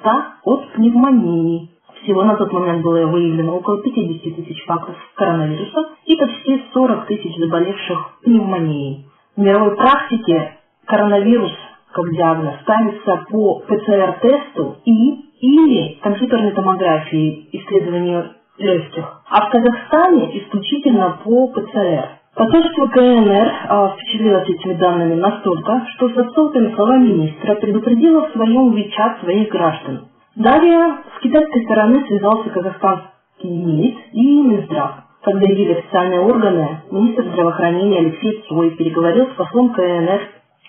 от 0.43 0.71
пневмонии. 0.73 1.71
Всего 2.03 2.23
на 2.23 2.35
тот 2.35 2.51
момент 2.51 2.83
было 2.83 3.07
выявлено 3.07 3.57
около 3.57 3.81
50 3.81 4.35
тысяч 4.35 4.63
фактов 4.65 4.95
коронавируса 5.15 5.89
и 6.05 6.15
почти 6.15 6.63
40 6.73 7.07
тысяч 7.07 7.35
заболевших 7.37 8.19
пневмонией. 8.23 9.05
В 9.35 9.41
мировой 9.41 9.75
практике 9.75 10.57
коронавирус 10.85 11.51
как 11.93 12.11
диагноз 12.11 12.55
ставится 12.61 13.25
по 13.29 13.59
ПЦР-тесту 13.59 14.77
и 14.85 15.25
или 15.39 15.99
компьютерной 16.01 16.51
томографии 16.51 17.49
исследованию 17.51 18.33
легких, 18.57 19.21
а 19.29 19.47
в 19.47 19.51
Казахстане 19.51 20.39
исключительно 20.39 21.19
по 21.23 21.47
ПЦР. 21.47 22.09
Посольство 22.35 22.87
КНР 22.87 23.53
а, 23.69 23.95
впечатлилось 23.95 24.49
этими 24.49 24.73
данными 24.73 25.15
настолько, 25.15 25.85
что 25.95 26.09
со 26.09 26.29
ссылками 26.31 26.75
слова 26.75 26.97
министра 26.97 27.55
предупредило 27.55 28.27
в 28.27 28.33
своем 28.33 28.73
Вичат 28.73 29.21
своих 29.21 29.47
граждан. 29.47 30.09
Далее 30.35 30.97
с 31.17 31.21
китайской 31.21 31.63
стороны 31.63 32.05
связался 32.05 32.49
казахстанский 32.49 33.49
МИД 33.49 33.97
и 34.11 34.41
Минздрав. 34.41 34.91
Когда 35.21 35.47
явили 35.47 35.75
официальные 35.75 36.19
органы, 36.19 36.81
министр 36.91 37.23
здравоохранения 37.23 37.99
Алексей 37.99 38.43
Цой 38.49 38.71
переговорил 38.71 39.27
с 39.27 39.35
послом 39.35 39.69
КНР 39.69 40.21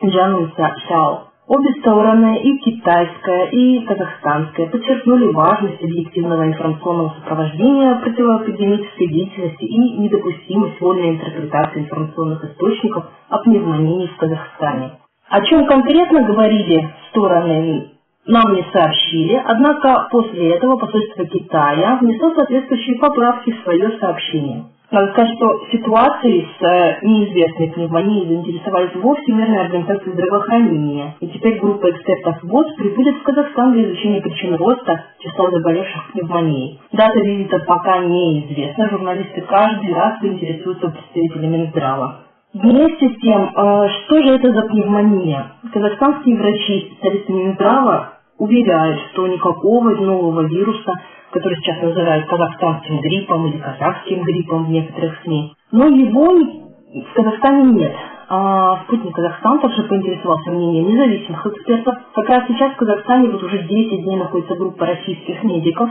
Джаном 0.04 0.52
Сяо. 0.88 1.32
Обе 1.48 1.72
стороны, 1.80 2.40
и 2.42 2.58
китайская, 2.58 3.50
и 3.50 3.84
казахстанская, 3.86 4.66
подчеркнули 4.66 5.32
важность 5.32 5.80
объективного 5.80 6.44
информационного 6.48 7.14
сопровождения 7.20 7.94
противоэпидемической 8.00 9.06
деятельности 9.06 9.62
и 9.62 9.78
недопустимость 9.98 10.80
вольной 10.80 11.10
интерпретации 11.10 11.82
информационных 11.82 12.44
источников 12.44 13.04
о 13.28 13.38
пневмонии 13.38 14.08
в 14.08 14.16
Казахстане. 14.16 14.98
О 15.28 15.40
чем 15.42 15.66
конкретно 15.66 16.24
говорили 16.24 16.90
стороны, 17.10 17.92
нам 18.26 18.52
не 18.52 18.66
сообщили, 18.72 19.40
однако 19.46 20.08
после 20.10 20.50
этого 20.50 20.76
посольство 20.76 21.26
Китая 21.26 21.98
внесло 22.00 22.34
соответствующие 22.34 22.98
поправки 22.98 23.52
в 23.52 23.62
свое 23.62 23.96
сообщение. 24.00 24.64
Надо 24.90 25.12
сказать, 25.12 25.34
что 25.36 25.66
ситуацией 25.72 26.46
с 26.58 26.62
э, 26.62 26.98
неизвестной 27.02 27.70
пневмонией 27.72 28.28
заинтересовались 28.28 28.94
во 28.94 29.16
Всемирной 29.16 29.62
организации 29.62 30.12
здравоохранения. 30.12 31.16
И 31.20 31.26
теперь 31.28 31.58
группа 31.58 31.90
экспертов 31.90 32.42
ВОЗ 32.44 32.72
прибудет 32.76 33.16
в 33.16 33.22
Казахстан 33.24 33.72
для 33.72 33.84
изучения 33.84 34.20
причин 34.20 34.54
роста 34.54 35.04
числа 35.18 35.50
заболевших 35.50 36.12
пневмонией. 36.12 36.80
Дата 36.92 37.18
визита 37.18 37.58
пока 37.66 37.98
неизвестна. 37.98 38.88
Журналисты 38.90 39.40
каждый 39.40 39.92
раз 39.92 40.22
интересуются 40.22 40.88
представителями 40.88 41.56
Минздрава. 41.56 42.20
Вместе 42.54 43.08
с 43.10 43.20
тем, 43.20 43.42
э, 43.42 43.88
что 43.88 44.22
же 44.22 44.34
это 44.36 44.52
за 44.52 44.62
пневмония? 44.62 45.52
Казахстанские 45.72 46.36
врачи, 46.36 46.92
специалисты 46.92 47.32
Минздрава 47.32 48.12
уверяют, 48.38 49.00
что 49.12 49.26
никакого 49.26 49.90
нового 49.90 50.42
вируса 50.42 50.92
который 51.32 51.56
сейчас 51.56 51.82
называют 51.82 52.26
казахстанским 52.26 53.00
гриппом 53.00 53.46
или 53.46 53.58
казахским 53.58 54.22
гриппом 54.22 54.64
в 54.64 54.70
некоторых 54.70 55.20
СМИ. 55.22 55.54
Но 55.72 55.86
его 55.86 56.32
в 56.32 57.14
Казахстане 57.14 57.72
нет. 57.72 57.94
А 58.28 58.82
спутник 58.84 59.14
Казахстан 59.14 59.60
также 59.60 59.84
поинтересовался 59.84 60.50
мнением 60.50 60.88
независимых 60.88 61.46
экспертов. 61.46 61.96
Как 62.14 62.28
раз 62.28 62.44
сейчас 62.48 62.72
в 62.72 62.76
Казахстане 62.76 63.28
вот 63.30 63.42
уже 63.42 63.62
10 63.62 64.04
дней 64.04 64.16
находится 64.16 64.56
группа 64.56 64.86
российских 64.86 65.42
медиков 65.44 65.90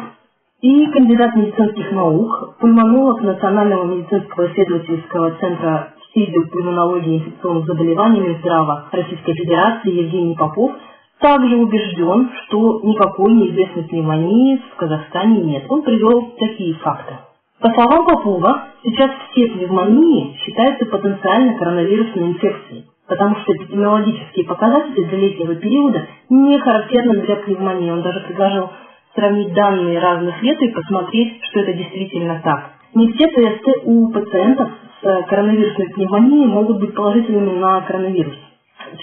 и 0.61 0.87
кандидат 0.87 1.35
медицинских 1.35 1.91
наук, 1.91 2.55
пульмонолог 2.59 3.21
Национального 3.21 3.85
медицинского 3.85 4.47
исследовательского 4.51 5.31
центра 5.39 5.93
в 6.15 6.49
пульмонологии 6.49 7.15
и 7.15 7.17
инфекционных 7.17 7.65
заболеваний 7.65 8.21
Минздрава 8.21 8.85
Российской 8.91 9.33
Федерации 9.33 9.91
Евгений 9.91 10.35
Попов– 10.35 10.71
также 11.19 11.55
убежден, 11.55 12.29
что 12.45 12.81
никакой 12.83 13.33
неизвестной 13.33 13.83
пневмонии 13.83 14.61
в 14.73 14.75
Казахстане 14.75 15.41
нет. 15.41 15.65
Он 15.69 15.81
привел 15.81 16.33
такие 16.37 16.73
факты. 16.75 17.15
По 17.61 17.69
словам 17.73 18.05
Попова, 18.05 18.63
сейчас 18.83 19.11
все 19.31 19.47
пневмонии 19.47 20.37
считаются 20.37 20.85
потенциально 20.85 21.57
коронавирусной 21.57 22.27
инфекцией, 22.27 22.85
потому 23.07 23.37
что 23.37 23.53
эпидемиологические 23.53 24.45
показатели 24.45 25.03
для 25.05 25.17
летнего 25.17 25.55
периода 25.55 26.05
не 26.29 26.59
характерны 26.59 27.21
для 27.21 27.37
пневмонии. 27.37 27.91
Он 27.91 28.01
даже 28.01 28.19
предложил 28.21 28.69
сравнить 29.15 29.53
данные 29.53 29.99
разных 29.99 30.43
лет 30.43 30.61
и 30.61 30.71
посмотреть, 30.73 31.39
что 31.49 31.61
это 31.61 31.73
действительно 31.73 32.41
так. 32.43 32.71
Не 32.93 33.11
все 33.13 33.27
тесты 33.27 33.73
у 33.85 34.11
пациентов 34.11 34.69
с 35.01 35.23
коронавирусной 35.27 35.89
пневмонией 35.89 36.47
могут 36.47 36.79
быть 36.79 36.93
положительными 36.93 37.57
на 37.57 37.81
коронавирус. 37.81 38.35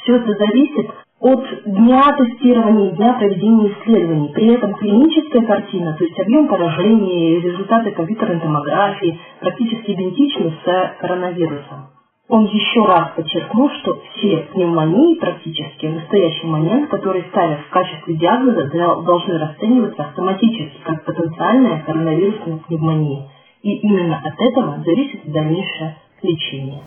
Все 0.02 0.16
это 0.16 0.32
зависит 0.34 0.90
от 1.22 1.44
дня 1.64 2.16
тестирования 2.18 2.90
дня 2.90 3.12
проведения 3.14 3.72
исследований. 3.72 4.28
При 4.34 4.52
этом 4.52 4.74
клиническая 4.74 5.42
картина, 5.46 5.94
то 5.96 6.04
есть 6.04 6.18
объем 6.18 6.48
поражения, 6.48 7.40
результаты 7.40 7.92
компьютерной 7.92 8.40
томографии 8.40 9.18
практически 9.38 9.92
идентичны 9.92 10.52
с 10.64 11.00
коронавирусом. 11.00 11.90
Он 12.28 12.46
еще 12.46 12.84
раз 12.84 13.10
подчеркнул, 13.14 13.70
что 13.82 14.00
все 14.16 14.38
пневмонии 14.52 15.16
практически 15.16 15.86
в 15.86 15.94
настоящий 15.94 16.46
момент, 16.46 16.90
которые 16.90 17.24
ставят 17.30 17.60
в 17.60 17.70
качестве 17.70 18.14
диагноза, 18.14 18.68
должны 19.04 19.38
расцениваться 19.38 20.02
автоматически 20.02 20.80
как 20.82 21.04
потенциальная 21.04 21.82
коронавирусная 21.84 22.58
пневмония. 22.66 23.28
И 23.62 23.74
именно 23.76 24.20
от 24.24 24.34
этого 24.40 24.82
зависит 24.84 25.30
дальнейшее 25.30 25.96
лечение. 26.22 26.80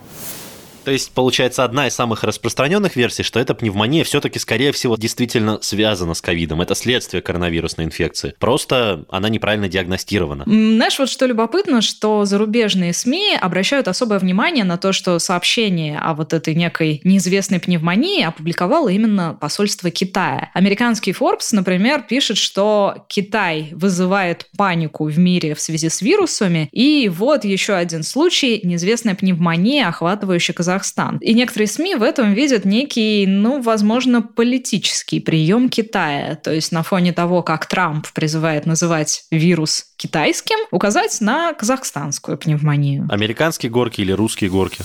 То 0.86 0.92
есть, 0.92 1.10
получается, 1.10 1.64
одна 1.64 1.88
из 1.88 1.94
самых 1.96 2.22
распространенных 2.22 2.94
версий, 2.94 3.24
что 3.24 3.40
эта 3.40 3.56
пневмония 3.56 4.04
все-таки, 4.04 4.38
скорее 4.38 4.70
всего, 4.70 4.94
действительно 4.94 5.58
связана 5.60 6.14
с 6.14 6.22
ковидом. 6.22 6.60
Это 6.60 6.76
следствие 6.76 7.22
коронавирусной 7.22 7.86
инфекции. 7.86 8.36
Просто 8.38 9.04
она 9.10 9.28
неправильно 9.28 9.68
диагностирована. 9.68 10.44
Знаешь, 10.46 10.96
вот 11.00 11.08
что 11.08 11.26
любопытно, 11.26 11.82
что 11.82 12.24
зарубежные 12.24 12.92
СМИ 12.92 13.36
обращают 13.40 13.88
особое 13.88 14.20
внимание 14.20 14.62
на 14.62 14.76
то, 14.76 14.92
что 14.92 15.18
сообщение 15.18 15.98
о 15.98 16.14
вот 16.14 16.32
этой 16.32 16.54
некой 16.54 17.00
неизвестной 17.02 17.58
пневмонии 17.58 18.22
опубликовало 18.22 18.88
именно 18.88 19.36
посольство 19.40 19.90
Китая. 19.90 20.50
Американский 20.54 21.10
Forbes, 21.10 21.48
например, 21.50 22.04
пишет, 22.08 22.36
что 22.36 23.06
Китай 23.08 23.70
вызывает 23.72 24.46
панику 24.56 25.06
в 25.08 25.18
мире 25.18 25.56
в 25.56 25.60
связи 25.60 25.88
с 25.88 26.00
вирусами, 26.00 26.68
и 26.70 27.10
вот 27.12 27.44
еще 27.44 27.72
один 27.72 28.04
случай 28.04 28.60
неизвестная 28.62 29.16
пневмония, 29.16 29.88
охватывающая 29.88 30.54
Казахстан. 30.54 30.75
И 31.20 31.34
некоторые 31.34 31.68
СМИ 31.68 31.96
в 31.96 32.02
этом 32.02 32.32
видят 32.32 32.64
некий, 32.64 33.26
ну, 33.26 33.60
возможно, 33.60 34.22
политический 34.22 35.20
прием 35.20 35.68
Китая. 35.68 36.36
То 36.36 36.52
есть 36.52 36.72
на 36.72 36.82
фоне 36.82 37.12
того, 37.12 37.42
как 37.42 37.66
Трамп 37.66 38.06
призывает 38.12 38.66
называть 38.66 39.24
вирус 39.30 39.86
китайским, 39.96 40.58
указать 40.70 41.20
на 41.20 41.52
казахстанскую 41.54 42.38
пневмонию. 42.38 43.06
Американские 43.10 43.70
горки 43.70 44.00
или 44.00 44.12
русские 44.12 44.50
горки? 44.50 44.82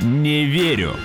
Не 0.00 0.44
верю. 0.44 0.96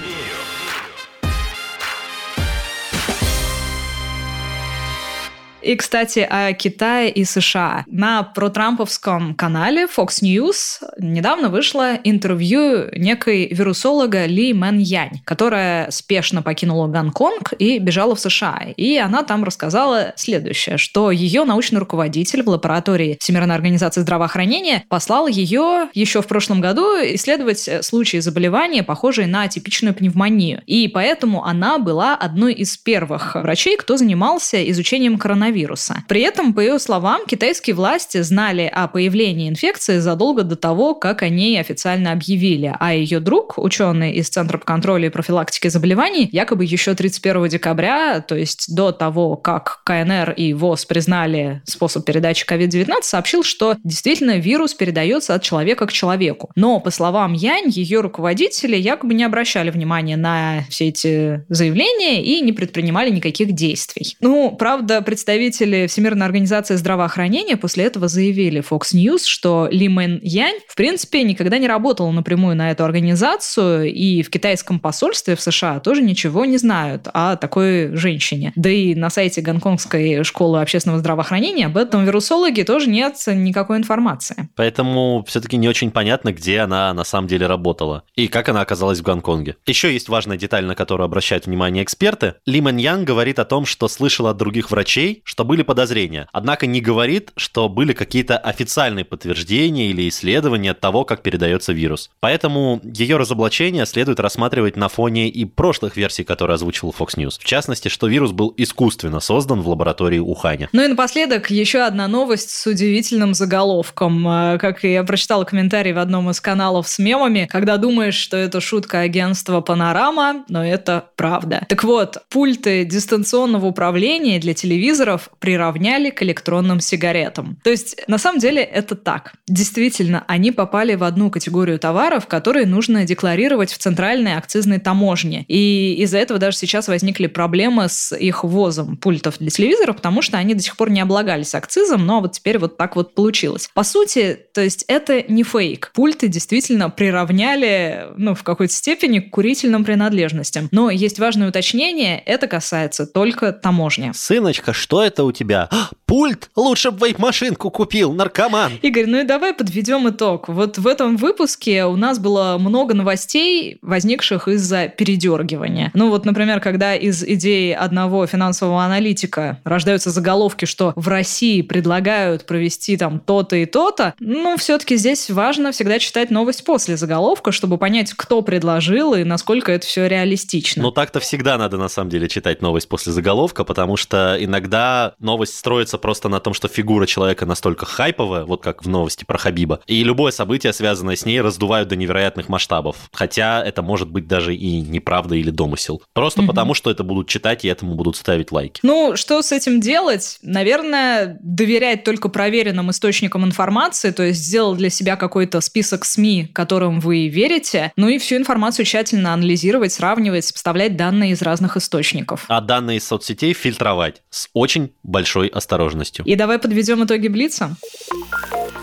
И, 5.67 5.75
кстати, 5.75 6.19
о 6.19 6.53
Китае 6.53 7.11
и 7.11 7.25
США. 7.25 7.83
На 7.87 8.23
протрамповском 8.23 9.35
канале 9.35 9.83
Fox 9.83 10.21
News 10.23 10.81
недавно 10.97 11.49
вышло 11.49 11.95
интервью 12.05 12.85
некой 12.95 13.49
вирусолога 13.51 14.27
Ли 14.27 14.53
Мэн 14.53 14.77
Янь, 14.77 15.19
которая 15.25 15.91
спешно 15.91 16.41
покинула 16.41 16.87
Гонконг 16.87 17.51
и 17.59 17.79
бежала 17.79 18.15
в 18.15 18.19
США. 18.21 18.67
И 18.77 18.95
она 18.95 19.23
там 19.23 19.43
рассказала 19.43 20.13
следующее, 20.15 20.77
что 20.77 21.11
ее 21.11 21.43
научный 21.43 21.79
руководитель 21.79 22.43
в 22.43 22.47
лаборатории 22.47 23.17
Всемирной 23.19 23.55
организации 23.55 23.99
здравоохранения 23.99 24.85
послал 24.87 25.27
ее 25.27 25.89
еще 25.93 26.21
в 26.21 26.27
прошлом 26.27 26.61
году 26.61 26.85
исследовать 27.15 27.69
случаи 27.81 28.19
заболевания, 28.19 28.83
похожие 28.83 29.27
на 29.27 29.49
типичную 29.49 29.93
пневмонию. 29.93 30.61
И 30.65 30.87
поэтому 30.87 31.43
она 31.43 31.77
была 31.77 32.15
одной 32.15 32.53
из 32.53 32.77
первых 32.77 33.35
врачей, 33.35 33.75
кто 33.75 33.97
занимался 33.97 34.63
изучением 34.71 35.17
коронавируса 35.17 35.56
коронавируса. 35.57 36.03
При 36.07 36.21
этом, 36.21 36.53
по 36.53 36.59
ее 36.59 36.79
словам, 36.79 37.25
китайские 37.25 37.75
власти 37.75 38.21
знали 38.21 38.69
о 38.71 38.87
появлении 38.87 39.49
инфекции 39.49 39.99
задолго 39.99 40.43
до 40.43 40.55
того, 40.55 40.95
как 40.95 41.23
они 41.23 41.57
официально 41.57 42.11
объявили, 42.11 42.75
а 42.79 42.93
ее 42.93 43.19
друг, 43.19 43.57
ученый 43.57 44.13
из 44.13 44.29
Центра 44.29 44.57
по 44.57 44.65
контролю 44.65 45.07
и 45.07 45.09
профилактике 45.09 45.69
заболеваний, 45.69 46.29
якобы 46.31 46.65
еще 46.65 46.93
31 46.93 47.47
декабря, 47.49 48.21
то 48.21 48.35
есть 48.35 48.73
до 48.73 48.91
того, 48.91 49.35
как 49.35 49.81
КНР 49.85 50.31
и 50.31 50.53
ВОЗ 50.53 50.85
признали 50.85 51.61
способ 51.65 52.05
передачи 52.05 52.45
COVID-19, 52.45 53.01
сообщил, 53.01 53.43
что 53.43 53.75
действительно 53.83 54.37
вирус 54.37 54.73
передается 54.73 55.33
от 55.33 55.43
человека 55.43 55.87
к 55.87 55.93
человеку. 55.93 56.51
Но, 56.55 56.79
по 56.79 56.91
словам 56.91 57.33
Янь, 57.33 57.69
ее 57.69 58.01
руководители 58.01 58.75
якобы 58.75 59.13
не 59.13 59.23
обращали 59.23 59.69
внимания 59.69 60.17
на 60.17 60.65
все 60.69 60.89
эти 60.89 61.43
заявления 61.49 62.23
и 62.23 62.41
не 62.41 62.53
предпринимали 62.53 63.09
никаких 63.09 63.53
действий. 63.53 64.15
Ну, 64.21 64.55
правда, 64.57 65.01
представители 65.01 65.46
представители 65.47 65.87
Всемирной 65.87 66.25
организации 66.25 66.75
здравоохранения 66.75 67.55
после 67.55 67.85
этого 67.85 68.09
заявили 68.09 68.61
Fox 68.61 68.93
News, 68.93 69.25
что 69.25 69.69
Ли 69.71 69.87
Мэн 69.87 70.19
Янь, 70.21 70.59
в 70.67 70.75
принципе, 70.75 71.23
никогда 71.23 71.57
не 71.57 71.69
работала 71.69 72.11
напрямую 72.11 72.57
на 72.57 72.71
эту 72.71 72.83
организацию, 72.83 73.93
и 73.93 74.23
в 74.23 74.29
китайском 74.29 74.79
посольстве 74.79 75.37
в 75.37 75.41
США 75.41 75.79
тоже 75.79 76.01
ничего 76.01 76.43
не 76.43 76.57
знают 76.57 77.07
о 77.13 77.37
такой 77.37 77.95
женщине. 77.95 78.51
Да 78.57 78.69
и 78.69 78.93
на 78.93 79.09
сайте 79.09 79.41
Гонконгской 79.41 80.25
школы 80.25 80.61
общественного 80.61 80.99
здравоохранения 80.99 81.67
об 81.67 81.77
этом 81.77 82.03
вирусологе 82.03 82.65
тоже 82.65 82.89
нет 82.89 83.15
никакой 83.27 83.77
информации. 83.77 84.49
Поэтому 84.57 85.23
все-таки 85.29 85.55
не 85.55 85.69
очень 85.69 85.91
понятно, 85.91 86.33
где 86.33 86.59
она 86.59 86.93
на 86.93 87.05
самом 87.05 87.29
деле 87.29 87.47
работала 87.47 88.03
и 88.15 88.27
как 88.27 88.49
она 88.49 88.59
оказалась 88.59 88.99
в 88.99 89.03
Гонконге. 89.03 89.55
Еще 89.65 89.93
есть 89.93 90.09
важная 90.09 90.35
деталь, 90.35 90.65
на 90.65 90.75
которую 90.75 91.05
обращают 91.05 91.45
внимание 91.45 91.85
эксперты. 91.85 92.33
Ли 92.45 92.59
Мэн 92.59 92.75
Янь 92.75 93.05
говорит 93.05 93.39
о 93.39 93.45
том, 93.45 93.65
что 93.65 93.87
слышала 93.87 94.27
от 94.27 94.35
других 94.35 94.71
врачей, 94.71 95.21
что 95.23 95.36
были 95.43 95.63
подозрения. 95.63 96.27
Однако 96.31 96.67
не 96.67 96.81
говорит, 96.81 97.31
что 97.35 97.69
были 97.69 97.93
какие-то 97.93 98.37
официальные 98.37 99.05
подтверждения 99.05 99.89
или 99.89 100.07
исследования 100.09 100.73
того, 100.73 101.05
как 101.05 101.21
передается 101.21 101.73
вирус. 101.73 102.09
Поэтому 102.19 102.81
ее 102.83 103.17
разоблачение 103.17 103.85
следует 103.85 104.19
рассматривать 104.19 104.75
на 104.75 104.89
фоне 104.89 105.29
и 105.29 105.45
прошлых 105.45 105.97
версий, 105.97 106.23
которые 106.23 106.55
озвучивал 106.55 106.95
Fox 106.97 107.17
News. 107.17 107.39
В 107.39 107.45
частности, 107.45 107.87
что 107.87 108.07
вирус 108.07 108.31
был 108.31 108.53
искусственно 108.57 109.19
создан 109.19 109.61
в 109.61 109.69
лаборатории 109.69 110.19
Уханя. 110.19 110.69
Ну 110.71 110.83
и 110.83 110.87
напоследок 110.87 111.49
еще 111.49 111.79
одна 111.79 112.07
новость 112.07 112.49
с 112.49 112.67
удивительным 112.67 113.33
заголовком. 113.33 114.27
Э, 114.27 114.57
как 114.59 114.83
я 114.83 115.03
прочитала 115.03 115.43
комментарий 115.43 115.93
в 115.93 115.99
одном 115.99 116.29
из 116.29 116.41
каналов 116.41 116.87
с 116.87 116.99
мемами, 116.99 117.47
когда 117.49 117.77
думаешь, 117.77 118.15
что 118.15 118.37
это 118.37 118.61
шутка 118.61 119.01
агентства 119.01 119.61
Панорама, 119.61 120.45
но 120.49 120.65
это 120.65 121.09
правда. 121.15 121.65
Так 121.69 121.83
вот, 121.83 122.17
пульты 122.29 122.85
дистанционного 122.85 123.65
управления 123.65 124.39
для 124.39 124.53
телевизоров 124.53 125.16
приравняли 125.39 126.09
к 126.09 126.21
электронным 126.23 126.79
сигаретам. 126.79 127.57
То 127.63 127.69
есть, 127.69 128.03
на 128.07 128.17
самом 128.17 128.39
деле, 128.39 128.61
это 128.61 128.95
так. 128.95 129.33
Действительно, 129.47 130.23
они 130.27 130.51
попали 130.51 130.95
в 130.95 131.03
одну 131.03 131.29
категорию 131.29 131.79
товаров, 131.79 132.27
которые 132.27 132.65
нужно 132.65 133.05
декларировать 133.05 133.71
в 133.71 133.77
центральной 133.77 134.35
акцизной 134.35 134.79
таможне. 134.79 135.45
И 135.47 135.95
из-за 136.03 136.17
этого 136.17 136.39
даже 136.39 136.57
сейчас 136.57 136.87
возникли 136.87 137.27
проблемы 137.27 137.89
с 137.89 138.15
их 138.15 138.43
ввозом 138.43 138.97
пультов 138.97 139.37
для 139.39 139.49
телевизоров, 139.49 139.97
потому 139.97 140.21
что 140.21 140.37
они 140.37 140.53
до 140.53 140.61
сих 140.61 140.77
пор 140.77 140.89
не 140.89 141.01
облагались 141.01 141.55
акцизом, 141.55 142.05
но 142.05 142.21
вот 142.21 142.33
теперь 142.33 142.57
вот 142.57 142.77
так 142.77 142.95
вот 142.95 143.15
получилось. 143.15 143.69
По 143.73 143.83
сути, 143.83 144.39
то 144.53 144.61
есть 144.61 144.85
это 144.87 145.23
не 145.27 145.43
фейк. 145.43 145.91
Пульты 145.93 146.27
действительно 146.27 146.89
приравняли, 146.89 148.07
ну, 148.17 148.35
в 148.35 148.43
какой-то 148.43 148.73
степени 148.73 149.19
к 149.19 149.31
курительным 149.31 149.83
принадлежностям. 149.83 150.67
Но 150.71 150.89
есть 150.89 151.19
важное 151.19 151.49
уточнение, 151.49 152.19
это 152.19 152.47
касается 152.47 153.05
только 153.05 153.53
таможни. 153.53 154.11
Сыночка, 154.13 154.73
что 154.73 155.03
это 155.07 155.23
у 155.23 155.31
тебя? 155.31 155.67
А, 155.71 155.89
пульт? 156.05 156.49
Лучше 156.55 156.91
бы 156.91 157.07
вейп-машинку 157.07 157.71
купил, 157.71 158.13
наркоман. 158.13 158.73
Игорь, 158.81 159.05
ну 159.07 159.19
и 159.19 159.23
давай 159.23 159.53
подведем 159.53 160.09
итог. 160.09 160.47
Вот 160.47 160.77
в 160.77 160.85
этом 160.85 161.17
выпуске 161.17 161.85
у 161.85 161.95
нас 161.95 162.19
было 162.19 162.57
много 162.59 162.93
новостей, 162.93 163.79
возникших 163.81 164.47
из-за 164.47 164.87
передергивания. 164.89 165.91
Ну 165.93 166.09
вот, 166.09 166.25
например, 166.25 166.59
когда 166.59 166.95
из 166.95 167.23
идеи 167.23 167.71
одного 167.71 168.25
финансового 168.27 168.83
аналитика 168.83 169.59
рождаются 169.63 170.09
заголовки, 170.09 170.65
что 170.65 170.93
в 170.95 171.07
России 171.07 171.61
предлагают 171.61 172.45
провести 172.45 172.97
там 172.97 173.19
то-то 173.19 173.55
и 173.55 173.65
то-то, 173.65 174.13
ну, 174.19 174.57
все-таки 174.57 174.97
здесь 174.97 175.29
важно 175.29 175.71
всегда 175.71 175.99
читать 175.99 176.31
новость 176.31 176.65
после 176.65 176.97
заголовка, 176.97 177.51
чтобы 177.51 177.77
понять, 177.77 178.13
кто 178.13 178.41
предложил 178.41 179.13
и 179.13 179.23
насколько 179.23 179.71
это 179.71 179.85
все 179.85 180.07
реалистично. 180.07 180.83
Ну, 180.83 180.91
так-то 180.91 181.19
всегда 181.19 181.57
надо, 181.57 181.77
на 181.77 181.87
самом 181.87 182.09
деле, 182.09 182.27
читать 182.27 182.61
новость 182.61 182.89
после 182.89 183.13
заголовка, 183.13 183.63
потому 183.63 183.97
что 183.97 184.35
иногда 184.39 184.96
новость 185.19 185.57
строится 185.57 185.97
просто 185.97 186.29
на 186.29 186.39
том, 186.39 186.53
что 186.53 186.67
фигура 186.67 187.05
человека 187.05 187.45
настолько 187.45 187.85
хайповая, 187.85 188.45
вот 188.45 188.61
как 188.61 188.83
в 188.83 188.89
новости 188.89 189.23
про 189.25 189.37
Хабиба, 189.37 189.81
и 189.87 190.03
любое 190.03 190.31
событие, 190.31 190.73
связанное 190.73 191.15
с 191.15 191.25
ней, 191.25 191.41
раздувают 191.41 191.89
до 191.89 191.95
невероятных 191.95 192.49
масштабов. 192.49 192.97
Хотя 193.13 193.63
это 193.63 193.81
может 193.81 194.09
быть 194.09 194.27
даже 194.27 194.55
и 194.55 194.81
неправда 194.81 195.35
или 195.35 195.49
домысел. 195.49 196.01
Просто 196.13 196.41
угу. 196.41 196.49
потому, 196.49 196.73
что 196.73 196.91
это 196.91 197.03
будут 197.03 197.27
читать 197.27 197.65
и 197.65 197.67
этому 197.67 197.95
будут 197.95 198.15
ставить 198.15 198.51
лайки. 198.51 198.79
Ну, 198.83 199.15
что 199.15 199.41
с 199.41 199.51
этим 199.51 199.79
делать? 199.79 200.37
Наверное, 200.41 201.37
доверять 201.41 202.03
только 202.03 202.29
проверенным 202.29 202.91
источникам 202.91 203.45
информации, 203.45 204.11
то 204.11 204.23
есть 204.23 204.39
сделать 204.39 204.77
для 204.77 204.89
себя 204.89 205.15
какой-то 205.15 205.61
список 205.61 206.05
СМИ, 206.05 206.47
которым 206.53 206.99
вы 206.99 207.27
верите, 207.27 207.91
ну 207.95 208.07
и 208.07 208.17
всю 208.17 208.35
информацию 208.35 208.85
тщательно 208.85 209.33
анализировать, 209.33 209.93
сравнивать, 209.93 210.45
сопоставлять 210.45 210.95
данные 210.95 211.31
из 211.31 211.41
разных 211.41 211.77
источников. 211.77 212.45
А 212.47 212.61
данные 212.61 212.97
из 212.97 213.07
соцсетей 213.07 213.53
фильтровать 213.53 214.21
с 214.29 214.49
очень 214.53 214.86
большой 215.03 215.47
осторожностью. 215.47 216.25
И 216.25 216.35
давай 216.35 216.59
подведем 216.59 217.03
итоги 217.03 217.27
Блица. 217.27 217.75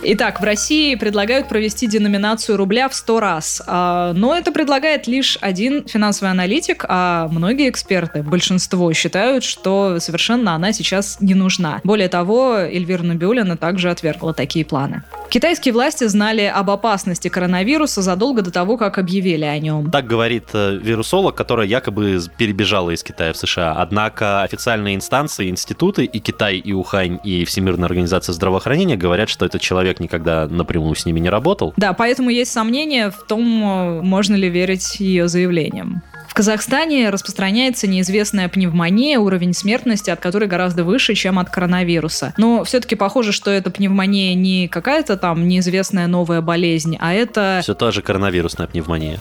Итак, 0.07 0.41
в 0.41 0.45
России 0.45 0.95
предлагают 0.97 1.49
провести 1.49 1.87
деноминацию 1.87 2.59
рубля 2.59 2.91
в 2.91 2.95
100 2.95 3.21
раз. 3.21 3.63
А, 3.67 4.13
но 4.13 4.37
это 4.37 4.53
предлагает 4.53 5.07
лишь 5.07 5.39
один 5.41 5.89
финансовый 5.89 6.31
аналитик, 6.31 6.85
а 6.87 7.27
многие 7.29 7.71
эксперты, 7.71 8.23
большинство, 8.23 8.93
считают, 8.93 9.45
что 9.45 9.99
совершенно 10.01 10.55
она 10.55 10.75
сейчас 10.75 11.21
не 11.21 11.35
нужна. 11.35 11.81
Более 11.85 12.09
того, 12.09 12.59
Эльвира 12.59 13.03
Набиулина 13.03 13.57
также 13.57 13.91
отвергла 13.91 14.35
такие 14.35 14.67
планы. 14.67 15.05
Китайские 15.31 15.73
власти 15.73 16.05
знали 16.05 16.43
об 16.43 16.71
опасности 16.71 17.29
коронавируса 17.29 18.03
задолго 18.03 18.43
до 18.43 18.51
того, 18.51 18.77
как 18.77 18.99
объявили 18.99 19.45
о 19.45 19.59
нем. 19.59 19.91
Так 19.91 20.07
говорит 20.07 20.51
э, 20.53 20.77
вирусолог, 20.77 21.35
которая 21.35 21.67
якобы 21.67 22.21
перебежала 22.37 22.91
из 22.91 23.03
Китая 23.03 23.33
в 23.33 23.39
США. 23.39 23.73
Однако 23.79 24.43
официальные 24.43 24.97
инстанции, 24.97 25.49
институты 25.95 26.05
и 26.05 26.21
Китай, 26.21 26.57
и 26.57 26.73
Ухань, 26.73 27.19
и 27.25 27.45
Всемирная 27.45 27.87
организация 27.87 28.33
здравоохранения 28.33 28.97
говорят, 28.97 29.29
что 29.29 29.47
этот 29.47 29.61
человек 29.61 30.01
никогда 30.01 30.47
напрямую 30.49 30.95
с 30.95 31.07
ними 31.07 31.21
не 31.21 31.31
работал. 31.31 31.73
Да, 31.77 31.93
поэтому 31.93 32.31
есть 32.31 32.53
сомнения 32.53 33.11
в 33.11 33.27
том, 33.27 33.43
э, 33.43 34.03
можно 34.03 34.35
ли 34.35 34.49
верить 34.49 35.01
ее 35.01 35.29
заявлениям. 35.29 36.03
В 36.29 36.35
Казахстане 36.35 37.11
распространяется 37.11 37.87
неизвестная 37.87 38.49
пневмония, 38.49 39.21
уровень 39.21 39.55
смертности 39.55 40.11
от 40.11 40.19
которой 40.19 40.49
гораздо 40.49 40.83
выше, 40.83 41.15
чем 41.15 41.39
от 41.39 41.49
коронавируса. 41.49 42.35
Но 42.39 42.65
все-таки 42.65 42.97
похоже, 42.97 43.31
что 43.31 43.53
эта 43.53 43.71
пневмония 43.71 44.35
не 44.35 44.67
какая-то 44.67 45.17
там 45.17 45.47
неизвестная 45.47 46.09
новая 46.09 46.41
болезнь, 46.41 46.97
а 47.01 47.13
это... 47.13 47.61
Все 47.63 47.75
та 47.75 47.93
же 47.93 48.03
коронавирусная 48.03 48.67
пневмония. 48.67 49.21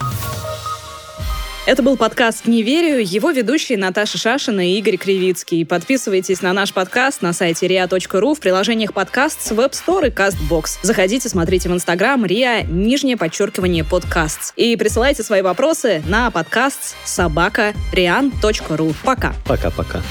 Это 1.65 1.81
был 1.81 1.95
подкаст 1.95 2.45
«Не 2.45 2.61
верю». 2.61 3.01
Его 3.01 3.31
ведущие 3.31 3.77
Наташа 3.77 4.17
Шашина 4.17 4.69
и 4.69 4.77
Игорь 4.79 4.97
Кривицкий. 4.97 5.65
Подписывайтесь 5.65 6.41
на 6.41 6.51
наш 6.51 6.73
подкаст 6.73 7.21
на 7.21 7.31
сайте 7.31 7.67
ria.ru 7.67 8.35
в 8.35 8.39
приложениях 8.41 8.93
подкаст 8.93 9.41
с 9.41 9.51
Web 9.53 9.71
Store 9.71 10.07
и 10.07 10.09
CastBox. 10.09 10.79
Заходите, 10.81 11.29
смотрите 11.29 11.69
в 11.69 11.73
Инстаграм 11.73 12.21
ria, 12.25 12.69
нижнее 12.69 13.15
подчеркивание 13.15 13.85
подкаст. 13.85 14.51
И 14.57 14.75
присылайте 14.75 15.23
свои 15.23 15.41
вопросы 15.41 16.03
на 16.05 16.29
подкаст 16.31 16.97
собака 17.05 17.73
Пока. 19.01 19.33
Пока-пока. 19.45 20.01